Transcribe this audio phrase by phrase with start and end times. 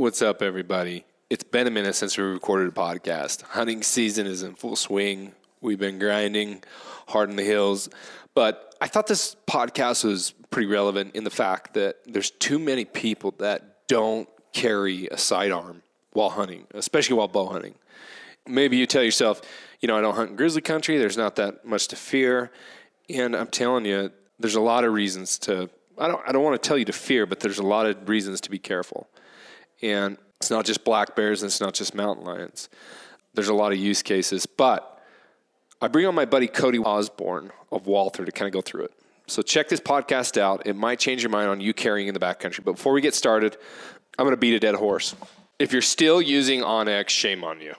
[0.00, 1.04] What's up, everybody?
[1.28, 3.42] It's been a minute since we recorded a podcast.
[3.42, 5.32] Hunting season is in full swing.
[5.60, 6.64] We've been grinding
[7.08, 7.90] hard in the hills.
[8.34, 12.86] But I thought this podcast was pretty relevant in the fact that there's too many
[12.86, 15.82] people that don't carry a sidearm
[16.14, 17.74] while hunting, especially while bow hunting.
[18.48, 19.42] Maybe you tell yourself,
[19.80, 22.50] you know, I don't hunt in grizzly country, there's not that much to fear.
[23.10, 26.60] And I'm telling you, there's a lot of reasons to I don't I don't want
[26.60, 29.06] to tell you to fear, but there's a lot of reasons to be careful.
[29.82, 32.68] And it's not just black bears and it's not just mountain lions.
[33.34, 35.00] There's a lot of use cases, but
[35.80, 38.92] I bring on my buddy Cody Osborn of Walther to kind of go through it.
[39.26, 40.66] So check this podcast out.
[40.66, 42.64] It might change your mind on you carrying in the backcountry.
[42.64, 43.56] But before we get started,
[44.18, 45.14] I'm going to beat a dead horse.
[45.58, 47.74] If you're still using onX, shame on you.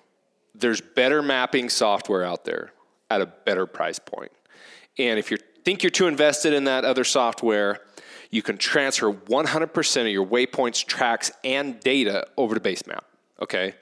[0.56, 2.72] There's better mapping software out there
[3.10, 4.32] at a better price point.
[4.98, 7.82] And if you think you're too invested in that other software,
[8.32, 13.02] you can transfer 100% of your waypoints, tracks, and data over to Basemap.
[13.42, 13.74] Okay.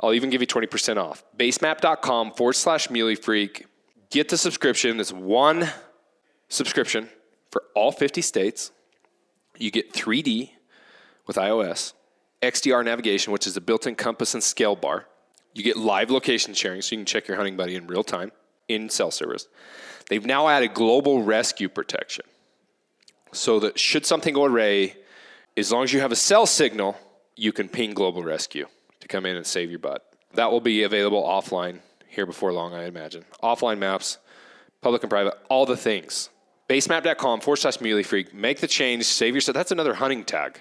[0.00, 1.24] I'll even give you 20% off.
[1.36, 3.66] Basemap.com forward slash Muley Freak.
[4.10, 5.00] Get the subscription.
[5.00, 5.70] It's one
[6.48, 7.08] subscription
[7.50, 8.70] for all 50 states.
[9.56, 10.50] You get 3D
[11.26, 11.94] with iOS,
[12.42, 15.06] XDR navigation, which is a built in compass and scale bar.
[15.54, 18.30] You get live location sharing, so you can check your hunting buddy in real time
[18.68, 19.48] in cell service.
[20.08, 22.24] They've now added global rescue protection
[23.32, 24.96] so that should something go awry,
[25.56, 26.96] as long as you have a cell signal,
[27.36, 28.66] you can ping global rescue
[29.00, 30.04] to come in and save your butt.
[30.34, 33.24] That will be available offline here before long, I imagine.
[33.42, 34.18] Offline maps,
[34.80, 36.30] public and private, all the things.
[36.68, 38.34] Basemap.com forward slash muley freak.
[38.34, 39.54] Make the change, save yourself.
[39.54, 40.60] That's another hunting tag.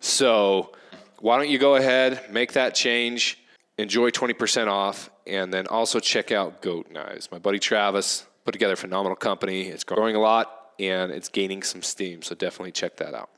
[0.00, 0.72] So
[1.18, 3.38] why don't you go ahead, make that change,
[3.78, 7.30] enjoy 20% off, and then also check out Goat Knives.
[7.32, 9.62] My buddy Travis put together a phenomenal company.
[9.62, 12.22] It's growing a lot and it's gaining some steam.
[12.22, 13.30] So definitely check that out.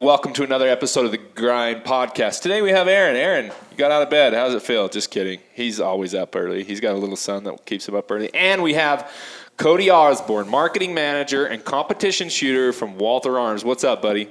[0.00, 2.42] Welcome to another episode of the Grind Podcast.
[2.42, 3.16] Today we have Aaron.
[3.16, 4.34] Aaron, you got out of bed.
[4.34, 4.88] How's it feel?
[4.88, 5.40] Just kidding.
[5.54, 6.64] He's always up early.
[6.64, 8.28] He's got a little son that keeps him up early.
[8.34, 9.10] And we have
[9.56, 13.64] Cody Osborn, marketing manager and competition shooter from Walther Arms.
[13.64, 14.28] What's up, buddy?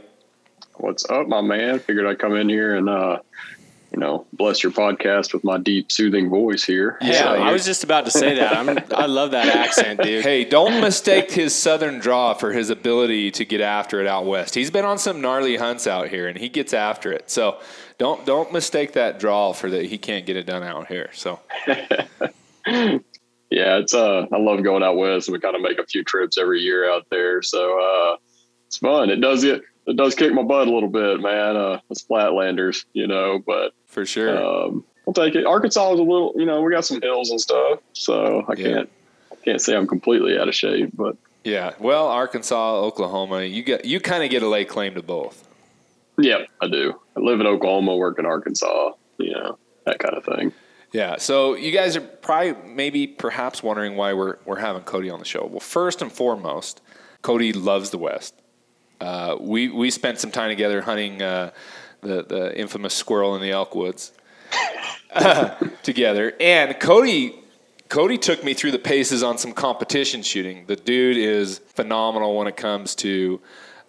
[0.75, 1.79] What's up, my man?
[1.79, 3.19] Figured I'd come in here and uh,
[3.93, 6.97] you know, bless your podcast with my deep, soothing voice here.
[6.99, 8.57] Yeah, so, I was just about to say that.
[8.57, 10.23] I'm, I love that accent, dude.
[10.23, 14.55] Hey, don't mistake his southern draw for his ability to get after it out west.
[14.55, 17.29] He's been on some gnarly hunts out here, and he gets after it.
[17.29, 17.59] So
[17.99, 21.11] don't don't mistake that draw for that he can't get it done out here.
[21.13, 21.39] So.
[23.53, 26.03] yeah, it's uh, I love going out west, and we kind of make a few
[26.03, 27.43] trips every year out there.
[27.43, 28.17] So uh,
[28.65, 29.11] it's fun.
[29.11, 31.55] It does get it does kick my butt a little bit, man.
[31.55, 35.45] Uh, it's flatlanders, you know, but for sure, um, I'll take it.
[35.45, 38.67] Arkansas is a little, you know, we got some hills and stuff, so I yeah.
[38.67, 38.89] can't
[39.31, 41.73] I can't say I'm completely out of shape, but yeah.
[41.79, 45.47] Well, Arkansas, Oklahoma, you get you kind of get a lay claim to both.
[46.17, 46.99] Yeah, I do.
[47.17, 50.53] I live in Oklahoma, work in Arkansas, you know, that kind of thing.
[50.91, 51.17] Yeah.
[51.17, 55.25] So you guys are probably maybe perhaps wondering why we're we're having Cody on the
[55.25, 55.45] show.
[55.45, 56.81] Well, first and foremost,
[57.23, 58.35] Cody loves the West.
[59.03, 61.51] Uh, we we spent some time together hunting uh,
[62.01, 64.13] the the infamous squirrel in the elk woods
[65.83, 67.35] together, and Cody.
[67.89, 70.65] Cody took me through the paces on some competition shooting.
[70.65, 73.39] The dude is phenomenal when it comes to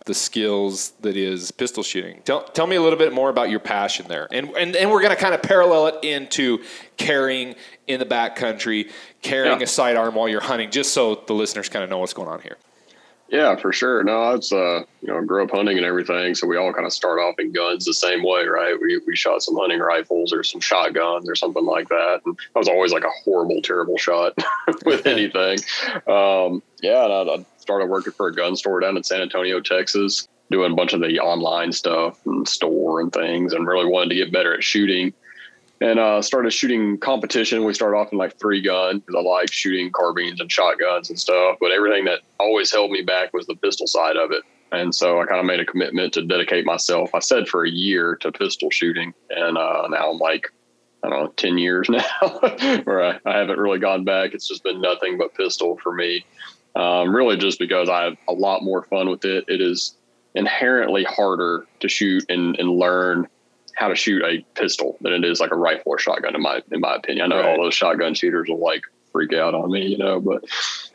[0.04, 2.20] the skills that is pistol shooting.
[2.26, 4.28] Tell, tell me a little bit more about your passion there.
[4.30, 6.62] And, and, and we're going to kind of parallel it into
[6.98, 7.54] carrying
[7.86, 8.90] in the backcountry,
[9.22, 9.64] carrying yeah.
[9.64, 12.42] a sidearm while you're hunting, just so the listeners kind of know what's going on
[12.42, 12.58] here.
[13.34, 14.04] Yeah, for sure.
[14.04, 16.92] No, it's uh, you know, grew up hunting and everything, so we all kind of
[16.92, 18.76] start off in guns the same way, right?
[18.80, 22.20] We we shot some hunting rifles or some shotguns or something like that.
[22.24, 24.38] And I was always like a horrible, terrible shot
[24.86, 25.58] with anything.
[26.06, 29.58] Um, yeah, and I, I started working for a gun store down in San Antonio,
[29.60, 34.10] Texas, doing a bunch of the online stuff and store and things, and really wanted
[34.10, 35.12] to get better at shooting
[35.80, 37.64] and uh, started shooting competition.
[37.64, 41.58] We started off in like three gun I like shooting carbines and shotguns and stuff.
[41.60, 44.42] But everything that always held me back was the pistol side of it.
[44.72, 47.14] And so I kind of made a commitment to dedicate myself.
[47.14, 50.46] I said for a year to pistol shooting, and uh, now I'm like,
[51.02, 52.02] I don't know, ten years now,
[52.84, 54.34] where I, I, haven't really gone back.
[54.34, 56.24] It's just been nothing but pistol for me.
[56.74, 59.44] Um, really, just because I have a lot more fun with it.
[59.46, 59.96] It is
[60.34, 63.28] inherently harder to shoot and, and learn
[63.76, 66.62] how to shoot a pistol than it is like a rifle or shotgun in my
[66.70, 67.24] in my opinion.
[67.24, 67.58] I know right.
[67.58, 68.82] all those shotgun shooters will like
[69.12, 70.44] freak out on me, you know, but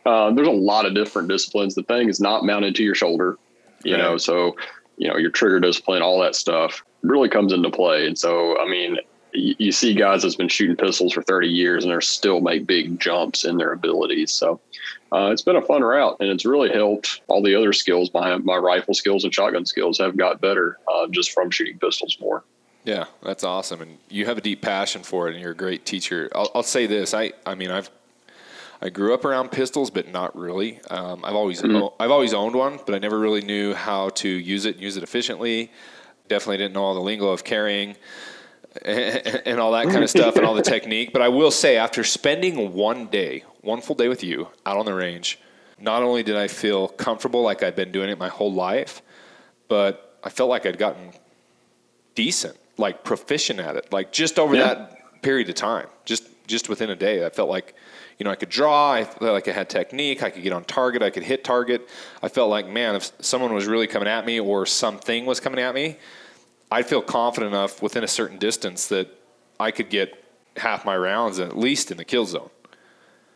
[0.05, 1.75] uh, there's a lot of different disciplines.
[1.75, 3.37] The thing is not mounted to your shoulder,
[3.83, 4.01] you right.
[4.01, 4.55] know, so
[4.97, 8.05] you know your trigger discipline, all that stuff really comes into play.
[8.05, 8.97] And so, I mean,
[9.33, 12.67] you, you see guys that's been shooting pistols for 30 years and they're still make
[12.67, 14.33] big jumps in their abilities.
[14.33, 14.59] So
[15.11, 18.11] uh, it's been a fun route and it's really helped all the other skills.
[18.13, 22.17] My my rifle skills and shotgun skills have got better uh, just from shooting pistols
[22.19, 22.43] more.
[22.89, 25.85] Yeah, that's awesome, and you have a deep passion for it, and you're a great
[25.85, 26.27] teacher.
[26.33, 27.87] I'll, I'll say this: I, I mean, I've,
[28.81, 30.79] I grew up around pistols, but not really.
[30.89, 34.65] Um, I've always, I've always owned one, but I never really knew how to use
[34.65, 35.71] it, and use it efficiently.
[36.29, 37.95] Definitely didn't know all the lingo of carrying
[38.83, 41.13] and, and all that kind of stuff, and all the technique.
[41.13, 44.87] But I will say, after spending one day, one full day with you out on
[44.87, 45.37] the range,
[45.79, 49.03] not only did I feel comfortable, like I'd been doing it my whole life,
[49.67, 51.11] but I felt like I'd gotten
[52.15, 54.73] decent, like proficient at it, like just over Yeah.
[54.73, 57.23] that period of time, just just within a day.
[57.23, 57.75] I felt like,
[58.17, 58.91] you know, I could draw.
[58.91, 60.23] I felt like I had technique.
[60.23, 61.03] I could get on target.
[61.03, 61.87] I could hit target.
[62.23, 65.59] I felt like, man, if someone was really coming at me or something was coming
[65.59, 65.97] at me,
[66.71, 69.07] I'd feel confident enough within a certain distance that
[69.59, 70.23] I could get
[70.57, 72.49] half my rounds at least in the kill zone.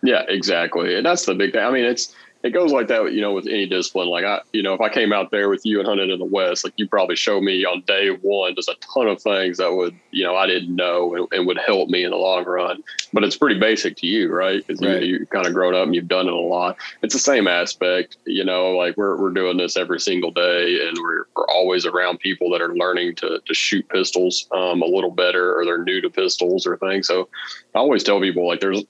[0.01, 0.95] Yeah, exactly.
[0.95, 1.63] And that's the big thing.
[1.63, 4.09] I mean, it's it goes like that, you know, with any discipline.
[4.09, 6.25] Like I, you know, if I came out there with you and hunted in the
[6.25, 9.73] West, like you probably show me on day one just a ton of things that
[9.73, 12.83] would, you know, I didn't know and, and would help me in the long run.
[13.13, 14.61] But it's pretty basic to you, right?
[14.65, 15.01] Because Right.
[15.03, 16.77] you, you kind of grown up and you've done it a lot.
[17.01, 20.97] It's the same aspect, you know, like we're we're doing this every single day, and
[21.01, 25.11] we're we're always around people that are learning to to shoot pistols um, a little
[25.11, 27.07] better, or they're new to pistols or things.
[27.07, 27.29] So
[27.73, 28.83] I always tell people like there's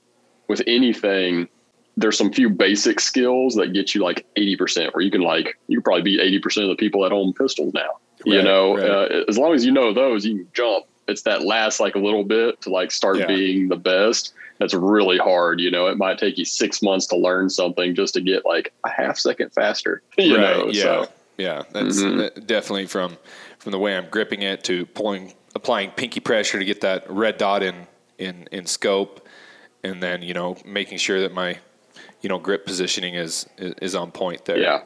[0.48, 1.48] with anything
[1.98, 5.78] there's some few basic skills that get you like 80% where you can like you
[5.78, 7.90] can probably beat 80% of the people that own pistols now
[8.25, 8.90] you know right.
[9.12, 12.00] uh, as long as you know those you can jump it's that last like a
[12.00, 13.28] little bit to like start Yeah.
[13.28, 17.18] being the best that's really hard you know it might take you six months to
[17.18, 21.07] learn something just to get like a half second faster you know yeah, so
[21.38, 21.63] yeah.
[21.74, 22.18] That's Mhm.
[22.19, 23.18] that- definitely from
[23.60, 27.38] from the way I'm gripping it to pulling, applying pinky pressure to get that red
[27.38, 27.88] dot in
[28.19, 29.28] in in scope,
[29.84, 31.57] and then you know making sure that my
[32.24, 34.58] you know grip positioning is is, on point there.
[34.58, 34.81] Yeah.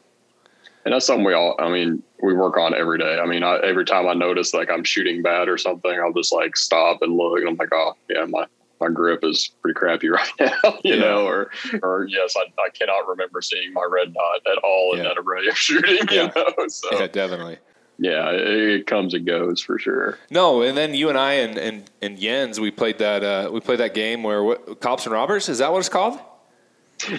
[0.84, 3.18] And that's something we all, I mean, we work on every day.
[3.18, 6.32] I mean, I, every time I notice like I'm shooting bad or something, I'll just
[6.32, 8.46] like stop and look and I'm like, oh, yeah, my,
[8.80, 11.00] my grip is pretty crappy right now, you Yeah.
[11.00, 11.50] know, or,
[11.82, 15.08] or yes, I, I cannot remember seeing my red dot at all in Yeah.
[15.08, 16.30] that array of shooting, Yeah.
[16.34, 16.68] you know?
[16.68, 17.58] So, yeah, yeah, definitely.
[17.98, 20.16] it, it comes and goes for sure.
[20.30, 23.60] No, and then you and I and and, and Jens, we played that uh, we
[23.60, 26.18] played that game where what, cops and robbers is that what it's called?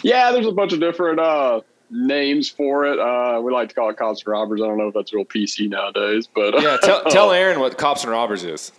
[0.03, 2.99] Yeah, there's a bunch of different uh, names for it.
[2.99, 4.61] Uh, we like to call it cops and robbers.
[4.61, 8.03] I don't know if that's real PC nowadays, but Yeah, tell, tell Aaron what cops
[8.03, 8.71] and robbers is.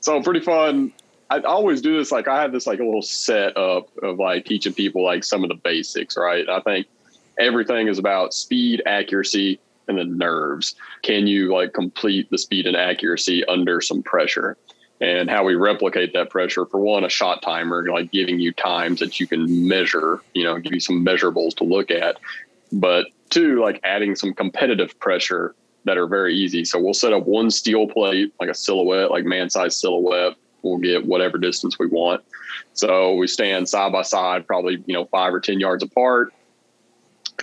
[0.00, 0.92] so pretty fun.
[1.30, 2.10] I always do this.
[2.10, 5.42] Like I have this like a little set up of like teaching people like some
[5.44, 6.48] of the basics, right?
[6.48, 6.86] I think
[7.38, 10.74] everything is about speed, accuracy, and the nerves.
[11.02, 14.56] Can you like complete the speed and accuracy under some pressure?
[15.00, 18.98] And how we replicate that pressure for one, a shot timer, like giving you times
[18.98, 22.18] that you can measure, you know, give you some measurables to look at.
[22.72, 25.54] But two, like adding some competitive pressure
[25.84, 26.64] that are very easy.
[26.64, 30.34] So we'll set up one steel plate, like a silhouette, like man sized silhouette.
[30.62, 32.24] We'll get whatever distance we want.
[32.72, 36.32] So we stand side by side, probably, you know, five or 10 yards apart.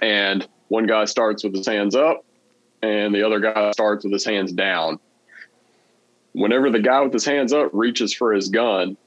[0.01, 2.25] And one guy starts with his hands up
[2.81, 4.99] and the other guy starts with his hands down.
[6.35, 8.97] Whenever the guy with his hands up reaches for his gun,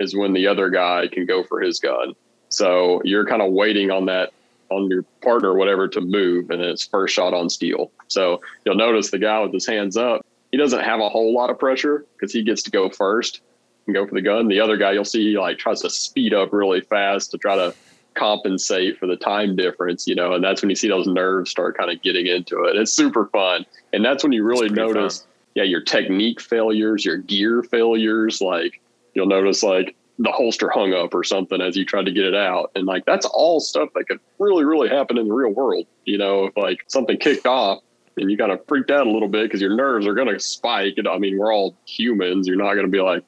[0.00, 2.14] is when the other guy can go for his gun.
[2.50, 4.32] So you're kind of waiting on that
[4.70, 7.90] on your partner or whatever to move and then it's first shot on steel.
[8.08, 11.50] So you'll notice the guy with his hands up, he doesn't have a whole lot
[11.50, 13.40] of pressure because he gets to go first
[13.86, 14.48] and go for the gun.
[14.48, 17.56] The other guy you'll see he like tries to speed up really fast to try
[17.56, 17.74] to
[18.14, 21.76] compensate for the time difference, you know, and that's when you see those nerves start
[21.76, 22.76] kind of getting into it.
[22.76, 23.66] It's super fun.
[23.92, 28.80] And that's when you really notice yeah, your technique failures, your gear failures, like
[29.14, 32.34] you'll notice like the holster hung up or something as you tried to get it
[32.34, 32.70] out.
[32.74, 35.86] And like that's all stuff that could really, really happen in the real world.
[36.04, 37.82] You know, if like something kicked off
[38.16, 40.38] and you kind of freaked out a little bit because your nerves are going to
[40.38, 40.96] spike.
[41.08, 42.46] I mean, we're all humans.
[42.46, 43.24] You're not going to be like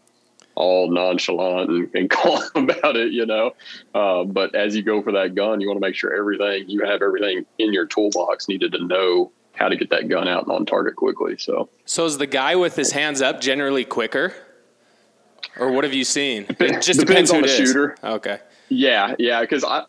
[0.55, 3.53] all nonchalant and, and calm about it, you know.
[3.95, 6.85] Uh, but as you go for that gun, you want to make sure everything you
[6.85, 10.53] have everything in your toolbox needed to know how to get that gun out and
[10.53, 11.37] on target quickly.
[11.39, 14.35] So So is the guy with his hands up generally quicker?
[15.59, 16.47] Or what have you seen?
[16.61, 17.57] It just Depends depends, on the is.
[17.57, 17.97] shooter.
[18.05, 18.39] Okay.
[18.69, 19.85] Yeah, yeah, because I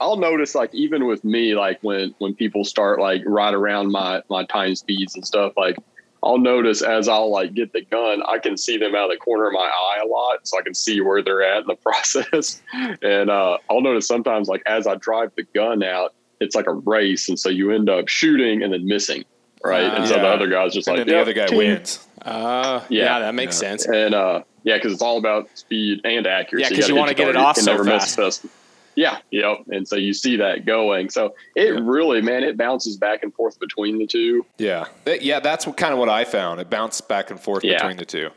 [0.00, 4.22] I'll notice like even with me, like when when people start like right around my
[4.30, 5.76] my time speeds and stuff, like
[6.22, 9.16] I'll notice as I'll like get the gun, I can see them out of the
[9.18, 11.74] corner of my eye a lot, so I can see where they're at in the
[11.82, 12.62] process.
[13.02, 16.72] And uh, I'll notice sometimes like as I drive the gun out, it's like a
[16.74, 19.24] race, and so you end up shooting and then missing,
[19.64, 19.84] right?
[19.84, 22.06] and so the other guy's just And like then the "Yep, other guy ting." wins.
[22.22, 23.04] Uh, Yeah.
[23.04, 23.18] yeah.
[23.20, 23.68] that makes Yeah.
[23.70, 23.86] sense.
[23.86, 26.62] And uh, yeah, because it's all about speed and accuracy.
[26.62, 28.18] Yeah, 'cause gotta you wanna get it off You so never miss fast.
[28.18, 28.46] a test.
[28.94, 29.58] Yeah, yep.
[29.70, 31.08] And so you see that going.
[31.08, 31.80] So it Yeah.
[31.82, 34.44] really, man, it bounces back and forth between the two.
[34.58, 34.84] Yeah,
[35.20, 35.40] yeah.
[35.40, 36.60] That's what, kind of what I found.
[36.60, 37.78] It bounced back and forth Yeah.
[37.78, 38.28] between the two.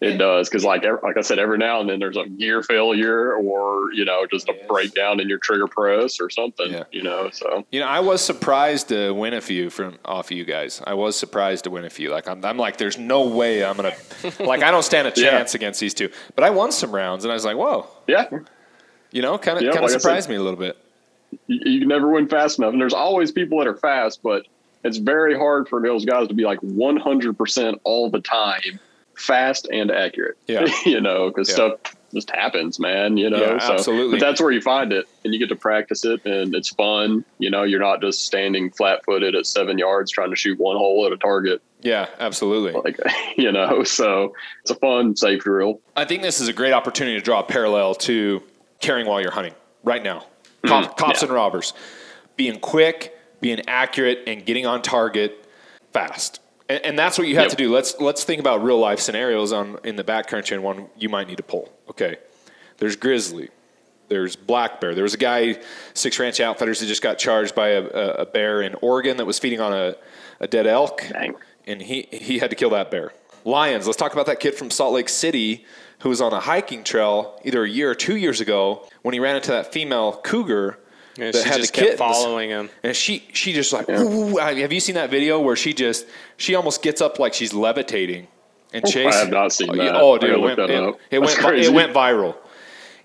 [0.00, 3.34] It does because, like, like I said, every now and then there's a gear failure
[3.34, 4.64] or you know just a Yes.
[4.68, 6.70] breakdown in your trigger press or something.
[6.70, 6.84] Yeah.
[6.92, 10.44] You know, so You know, I was surprised to win a few from off you
[10.44, 10.80] guys.
[10.86, 12.10] I was surprised to win a few.
[12.12, 13.92] Like I'm, I'm like, there's no way I'm gonna,
[14.38, 15.30] like I don't stand a Yeah.
[15.30, 16.10] chance against these two.
[16.36, 18.26] But I won some rounds, and I was like, whoa, yeah,
[19.10, 20.76] you know, kind of, Yeah, kind like of said- surprised me a little bit.
[21.48, 22.70] you, you can never win fast enough.
[22.72, 24.46] And there's always people that are fast, but
[24.84, 28.78] it's very hard for those guys to be like 100% all the time,
[29.18, 30.36] fast and accurate.
[30.46, 30.66] Yeah.
[30.86, 31.54] you know, because Yeah.
[31.54, 33.16] stuff just happens, man.
[33.18, 34.18] You know, Yeah, so absolutely.
[34.18, 37.24] but that's where you find it, and you get to practice it, and it's fun.
[37.38, 40.76] You know, you're not just standing flat footed at seven yards trying to shoot one
[40.76, 42.72] hole at a target, Yeah, absolutely.
[42.72, 42.98] like
[43.36, 43.84] you know.
[43.84, 44.32] So
[44.62, 45.80] it's a fun, safe drill.
[45.96, 48.42] I think this is a great opportunity to draw a parallel to
[48.80, 50.20] carrying while you're hunting right now.
[50.64, 50.68] Mm-hmm.
[50.68, 51.26] Cop, cops yeah.
[51.28, 51.72] and robbers,
[52.36, 55.44] being quick, being accurate, and getting on target
[55.92, 56.40] fast.
[56.68, 57.50] And, and that's what you have Yep.
[57.50, 57.72] to do.
[57.72, 61.26] Let's let's think about real life scenarios on in the backcountry and one you might
[61.28, 61.72] need to pull.
[61.90, 62.16] Okay,
[62.78, 63.48] there's grizzly.
[64.08, 64.94] There's black bear.
[64.94, 65.58] There was a guy,
[65.92, 69.38] Six Ranch Outfitters, that just got charged by a, a, bear in Oregon that was
[69.38, 69.96] feeding on a,
[70.40, 71.34] a dead elk Dang.
[71.66, 73.12] and he he had to kill that bear.
[73.44, 73.86] Lions.
[73.86, 75.64] Let's talk about that kid from Salt Lake City
[76.00, 79.20] who was on a hiking trail either a year or two years ago when he
[79.20, 80.78] ran into that female cougar
[81.18, 82.70] Yeah, that she had just the kept following him.
[82.82, 86.06] And she she just like "Ooh, I- have you seen that video where she just
[86.36, 88.28] she almost gets up like she's levitating
[88.72, 89.14] and chase?
[89.14, 89.84] I have not seen Oh, that.
[89.84, 91.68] yeah, Oh, dude, it went, that it, it went crazy.
[91.70, 92.36] it went viral,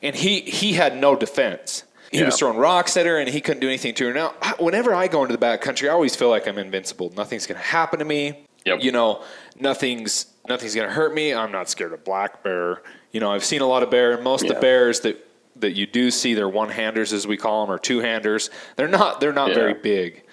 [0.01, 1.83] and he he had no defense.
[2.11, 2.25] He Yeah.
[2.25, 4.13] was throwing rocks at her, and he couldn't do anything to her.
[4.13, 7.11] Now, whenever I go into the back country, I always feel like I'm invincible.
[7.17, 8.45] Nothing's going to happen to me.
[8.65, 8.83] Yep.
[8.83, 9.23] You know,
[9.59, 11.33] nothing's nothing's going to hurt me.
[11.33, 12.83] I'm not scared of black bear.
[13.11, 14.11] You know, I've seen a lot of bear.
[14.11, 15.25] and Most of the bears that
[15.57, 18.49] that you do see, they're one handers as we call them, or two handers.
[18.75, 19.55] They're not they're not Yeah.
[19.55, 20.23] very big.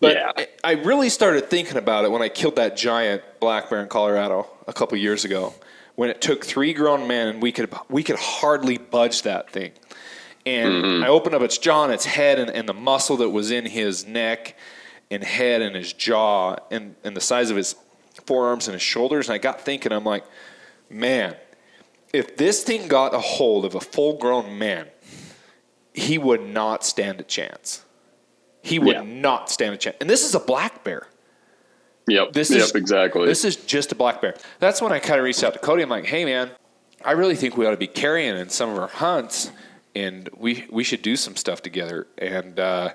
[0.00, 0.32] But Yeah.
[0.36, 3.88] I- I really started thinking about it when I killed that giant black bear in
[3.88, 5.54] Colorado a couple years ago.
[5.94, 9.72] When it took three grown men and we could we could hardly budge that thing.
[10.44, 11.04] And mm-hmm.
[11.04, 13.66] I opened up its jaw and its head and, and the muscle that was in
[13.66, 14.56] his neck
[15.10, 17.76] and head and his jaw and, and the size of his
[18.26, 19.28] forearms and his shoulders.
[19.28, 20.24] And I got thinking, I'm like,
[20.90, 21.36] man,
[22.12, 24.86] if this thing got a hold of a full grown man,
[25.94, 27.84] he would not stand a chance.
[28.62, 29.02] He would Yeah.
[29.02, 29.96] not stand a chance.
[30.00, 31.06] And this is a black bear.
[32.08, 32.32] Yep.
[32.32, 32.60] This yep.
[32.60, 33.26] is- exactly.
[33.26, 34.34] This is just a black bear.
[34.58, 35.82] That's when I kind of reached out to Cody.
[35.82, 36.50] I'm like, hey, man,
[37.04, 39.50] I really think we ought to be carrying in some of our hunts,
[39.94, 42.06] and we we should do some stuff together.
[42.18, 42.90] And uh,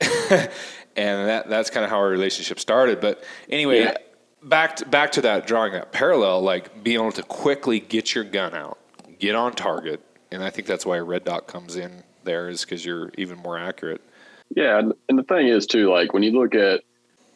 [0.30, 0.48] and
[0.96, 3.00] that that's kind of how our relationship started.
[3.00, 3.96] But anyway, Yeah.
[4.42, 8.24] Back to, back to that drawing that parallel, like being able to quickly get your
[8.24, 8.78] gun out,
[9.18, 12.64] get on target, and I think that's why a red dot comes in there is
[12.64, 14.00] because you're even more accurate.
[14.54, 16.82] Yeah, and the thing is too, like when you look at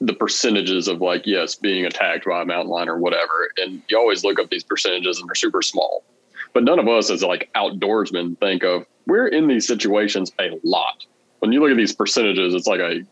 [0.01, 3.99] the percentages of like yes, being attacked by a mountain lion or whatever, and you
[3.99, 6.05] always look up these percentages and they're super small.
[6.53, 11.05] But none of us as like outdoorsmen think of we're in these situations a lot.
[11.39, 13.03] When you look at these percentages, it's like a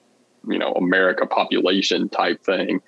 [0.46, 2.80] you know America population type thing.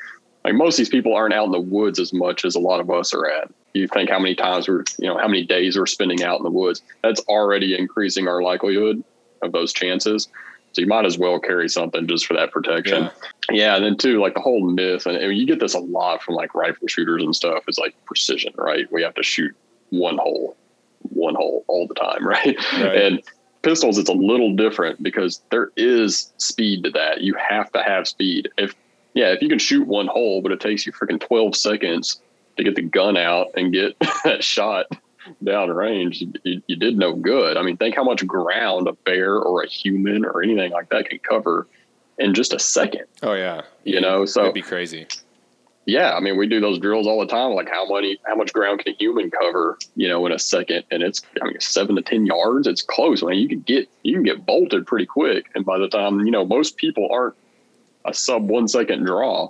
[0.47, 2.79] Like most of these people aren't out in the woods as much as a lot
[2.79, 3.51] of us are at.
[3.75, 6.45] You think how many times we're you know how many days we're spending out in
[6.45, 6.83] the woods.
[7.03, 9.03] That's already increasing our likelihood
[9.43, 10.29] of those chances.
[10.71, 13.05] So you might as well carry something just for that protection.
[13.05, 13.11] Yeah.
[13.51, 16.23] Yeah, and then too, like the whole myth, and, and you get this a lot
[16.23, 17.65] from like rifle shooters and stuff.
[17.67, 18.91] Is like precision, right?
[18.93, 19.53] We have to shoot
[19.91, 20.57] one hole,
[21.01, 22.57] one hole all the time, right?
[22.75, 22.97] Right.
[23.03, 23.23] And
[23.63, 27.23] pistols, it's a little different because there is speed to that.
[27.23, 28.49] You have to have speed.
[28.57, 28.77] If
[29.17, 32.21] yeah, if you can shoot one hole, but it takes you freaking twelve seconds
[32.57, 34.87] to get the gun out and get that shot
[35.43, 37.57] down range, you, you did no good.
[37.57, 41.09] I mean, think how much ground a bear or a human or anything like that
[41.09, 41.67] can cover
[42.19, 43.05] in just a second.
[43.23, 45.07] Oh yeah, You know, so it'd be crazy.
[45.85, 47.53] yeah, I mean, we do those drills all the time.
[47.53, 50.85] Like how many, how much ground can a human cover, you know, in a second?
[50.91, 52.67] And it's, I mean, seven to 10 yards.
[52.67, 53.23] It's close.
[53.23, 55.47] I mean, you can get, you can get bolted pretty quick.
[55.55, 57.35] And by the time, you know, most people aren't
[58.07, 59.49] a sub one second draw,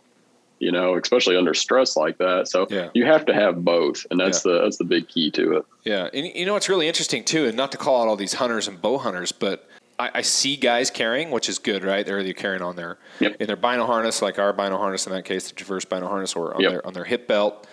[0.58, 2.48] you know, especially under stress like that.
[2.48, 2.88] So Yeah.
[2.94, 4.06] you have to have both.
[4.10, 5.64] And that's the, that's the big key to it.
[5.84, 8.34] Yeah, and you know what's really interesting too, and not to call out all these
[8.34, 12.04] hunters and bow hunters, but I, I see guys carrying, which is good, right?
[12.04, 13.36] They're either carrying on their Yep.
[13.40, 16.34] in their bino harness, like our bino harness in that case, the Traverse bino harness,
[16.34, 16.70] or on Yep.
[16.72, 17.66] their on their hip belt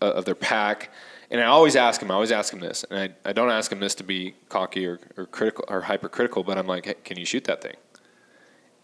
[0.00, 0.90] uh, of their pack.
[1.30, 3.68] And I always ask them, I always ask them this, and I, I don't ask
[3.68, 7.18] them this to be cocky or, or critical or hypercritical, but I'm like, hey, can
[7.18, 7.74] you shoot that thing?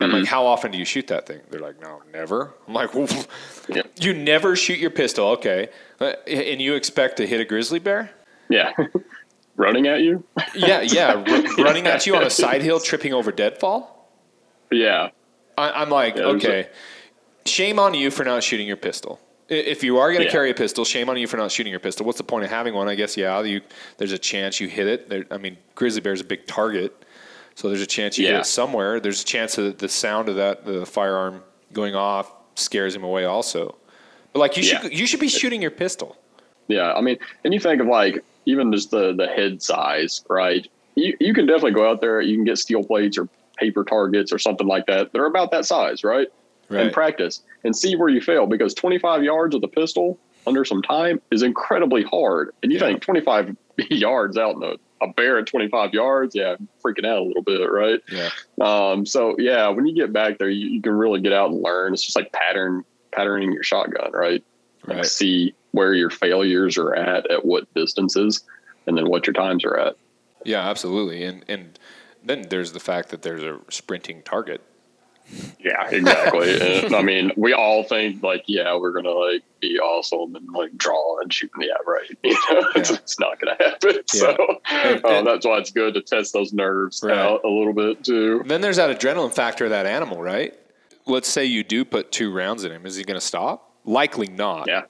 [0.01, 0.19] I'm Mm-hmm.
[0.21, 1.41] like, how often do you shoot that thing?
[1.51, 2.53] They're like, no, never.
[2.67, 2.91] I'm like,
[4.01, 5.69] you never shoot your pistol, okay?
[6.01, 8.11] Uh, and you expect to hit a grizzly bear?
[8.49, 8.73] Yeah.
[9.57, 10.25] running at you.
[10.55, 14.11] Yeah, yeah, r- running at you on a side hill, tripping over deadfall.
[14.71, 15.11] yeah,
[15.57, 16.69] I, I'm like, Yeah, okay,
[17.47, 19.21] shame on you for not shooting your pistol.
[19.49, 20.33] If you are going to Yeah.
[20.33, 22.05] carry a pistol, shame on you for not shooting your pistol.
[22.05, 22.89] What's the point of having one?
[22.89, 23.61] I guess yeah, you
[23.99, 25.09] there's a chance you hit it.
[25.09, 27.04] There, I mean, grizzly bear's a big target,
[27.55, 28.41] so there's a chance you hit Yeah.
[28.41, 29.01] it somewhere.
[29.01, 31.43] There's a chance that the sound of that the firearm
[31.73, 33.77] going off scares him away also.
[34.33, 34.81] But like you Yeah.
[34.83, 36.17] should you should be shooting your pistol.
[36.69, 36.93] yeah.
[36.95, 40.67] I mean, and you think of like even just the the head size, right?
[40.97, 42.21] You you can definitely go out there.
[42.21, 45.13] You can get steel plates or paper targets or something like that.
[45.13, 46.29] They're about that size, right?
[46.71, 50.81] and practice and see where you fail because 25 yards with a pistol under some
[50.83, 52.51] time is incredibly hard.
[52.63, 52.87] And you Yeah.
[52.87, 53.55] think 25
[53.91, 54.75] yards out in a,
[55.09, 58.01] a bear at 25 yards, yeah, I'm freaking out a little bit, right?
[58.11, 58.31] Yeah.
[58.61, 61.63] Um, so yeah, when you get back there, you, you can really get out and
[61.63, 61.93] learn.
[61.93, 64.43] It's just like pattern patterning your shotgun, right?
[64.87, 65.07] Like Right.
[65.07, 68.43] see where your failures are at at what distances,
[68.87, 69.97] and then what your times are at.
[70.45, 71.25] Yeah, absolutely.
[71.25, 71.79] And and
[72.23, 74.61] then there's the fact that there's a sprinting target.
[75.59, 76.85] Yeah, exactly.
[76.85, 80.77] and I mean, we all think like, yeah, we're gonna like be awesome and like
[80.77, 81.51] draw and shoot.
[81.59, 82.11] Yeah, right.
[82.23, 82.97] You know, it's, Yeah.
[82.97, 83.97] it's not gonna happen.
[84.07, 84.37] So
[84.71, 87.17] And- uh, that's why it's good to test those nerves Right.
[87.17, 88.43] out a little bit too.
[88.47, 90.55] Then there's that adrenaline factor of that animal, right?
[91.07, 92.87] Let's say you do put two rounds in him.
[92.87, 93.73] Is he going to stop?
[93.85, 94.67] Likely not.
[94.69, 94.83] Yeah.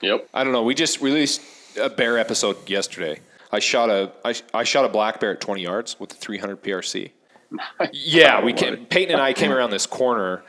[0.00, 0.28] Yep.
[0.34, 0.62] I don't know.
[0.62, 1.40] We just released
[1.80, 3.20] a bear episode yesterday.
[3.52, 6.62] I shot a I, I shot a black bear at 20 yards with a 300
[6.62, 7.10] PRC.
[7.92, 10.44] Yeah, we came, Peyton and I came around this corner,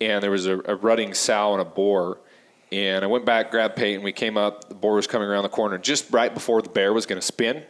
[0.00, 2.18] and there was a, a rutting sow and a boar.
[2.72, 4.02] And I went back, grabbed Peyton.
[4.02, 4.68] We came up.
[4.68, 5.78] The boar was coming around the corner.
[5.78, 7.62] Just right before the bear was going to spin,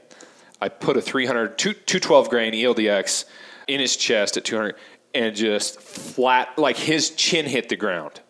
[0.60, 3.24] I put a 300, two, 212 grain ELDX
[3.68, 4.76] in his chest at 200
[5.14, 8.20] and just flat, like his chin hit the ground.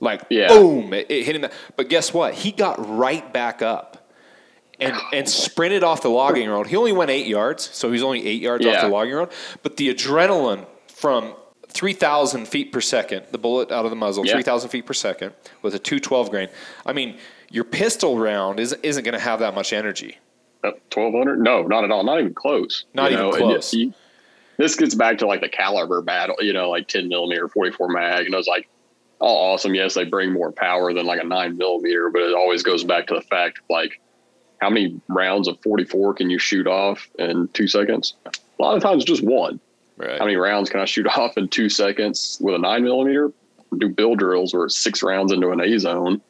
[0.00, 0.48] Like, Yeah.
[0.48, 1.50] boom, it, it hit him.
[1.76, 2.34] But guess what?
[2.34, 4.01] He got right back up
[4.80, 6.66] and, and sprinted off the logging road.
[6.66, 9.30] He only went eight yards, so he's only eight yards off the logging road.
[9.62, 11.34] But the adrenaline from
[11.68, 14.32] 3,000 feet per second, the bullet out of the muzzle, Yeah.
[14.34, 16.48] 3,000 feet per second with a 212 grain.
[16.84, 17.18] I mean,
[17.50, 20.18] your pistol round isn't, isn't going to have that much energy.
[20.64, 21.40] Uh, twelve hundred?
[21.40, 22.04] No, not at all.
[22.04, 22.84] Not even close.
[22.94, 23.74] Not You even know, close.
[23.74, 23.92] you-
[24.58, 26.36] this gets back to like the caliber battle.
[26.38, 28.68] You know, like ten millimeter, forty four mag, and I was like,
[29.20, 29.74] oh, awesome.
[29.74, 33.08] Yes, they bring more power than like a nine millimeter, but it always goes back
[33.08, 34.00] to the fact like
[34.62, 38.14] how many rounds of forty four can you shoot off in two seconds?
[38.26, 39.60] A lot of times, just one.
[39.96, 40.18] Right.
[40.18, 43.32] How many rounds can I shoot off in two seconds with a nine millimeter?
[43.78, 46.20] Do bill drills where it's six rounds into an A zone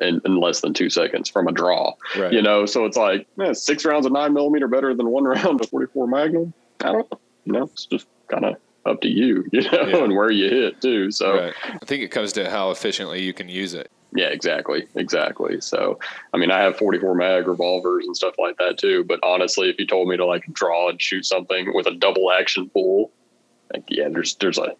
[0.00, 1.94] in, in less than two seconds from a draw.
[2.18, 2.32] Right.
[2.32, 5.68] You know, so it's like six rounds of nine millimeter better than one round of
[5.70, 6.52] forty four Magnum.
[6.80, 7.18] I don't know.
[7.44, 10.04] You know, it's just kind of up to you, you know, Yeah.
[10.04, 11.10] and where you hit too.
[11.10, 11.54] So Right.
[11.64, 13.90] I think it comes to how efficiently you can use it.
[14.14, 15.60] Yeah, exactly, exactly.
[15.60, 15.98] So
[16.32, 19.04] I mean, I have forty four mag revolvers and stuff like that too.
[19.04, 22.30] But honestly, if you told me to like draw and shoot something with a double
[22.32, 23.10] action pull,
[23.72, 24.74] like yeah, there's there's a, a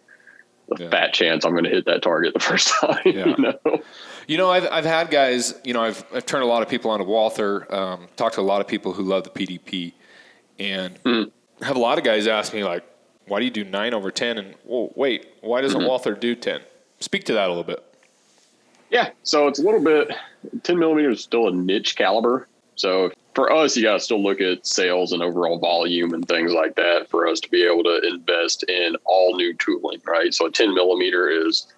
[0.79, 0.89] Yeah.
[0.89, 3.01] fat chance I'm going to hit that target the first time.
[3.05, 3.27] Yeah.
[3.27, 3.81] You know.
[4.27, 6.89] You know, I've, I've had guys, you know, I've, I've turned a lot of people
[6.91, 9.91] onto Walther, um, talked to a lot of people who love the PDP,
[10.59, 11.29] and Mhm.
[11.61, 12.85] have a lot of guys ask me, like,
[13.27, 14.37] why do you do 9 over 10?
[14.37, 15.87] And, whoa, wait, why doesn't Mm-hmm.
[15.89, 16.61] Walther do 10?
[17.01, 17.83] Speak to that a little bit.
[18.93, 20.11] Yeah, so it's a little bit.
[20.61, 22.47] Ten millimeter is still a niche caliber.
[22.75, 26.51] So for us, you got to still look at sales and overall volume and things
[26.51, 30.31] like that for us to be able to invest in all new tooling, right?
[30.31, 31.73] So a ten millimeter is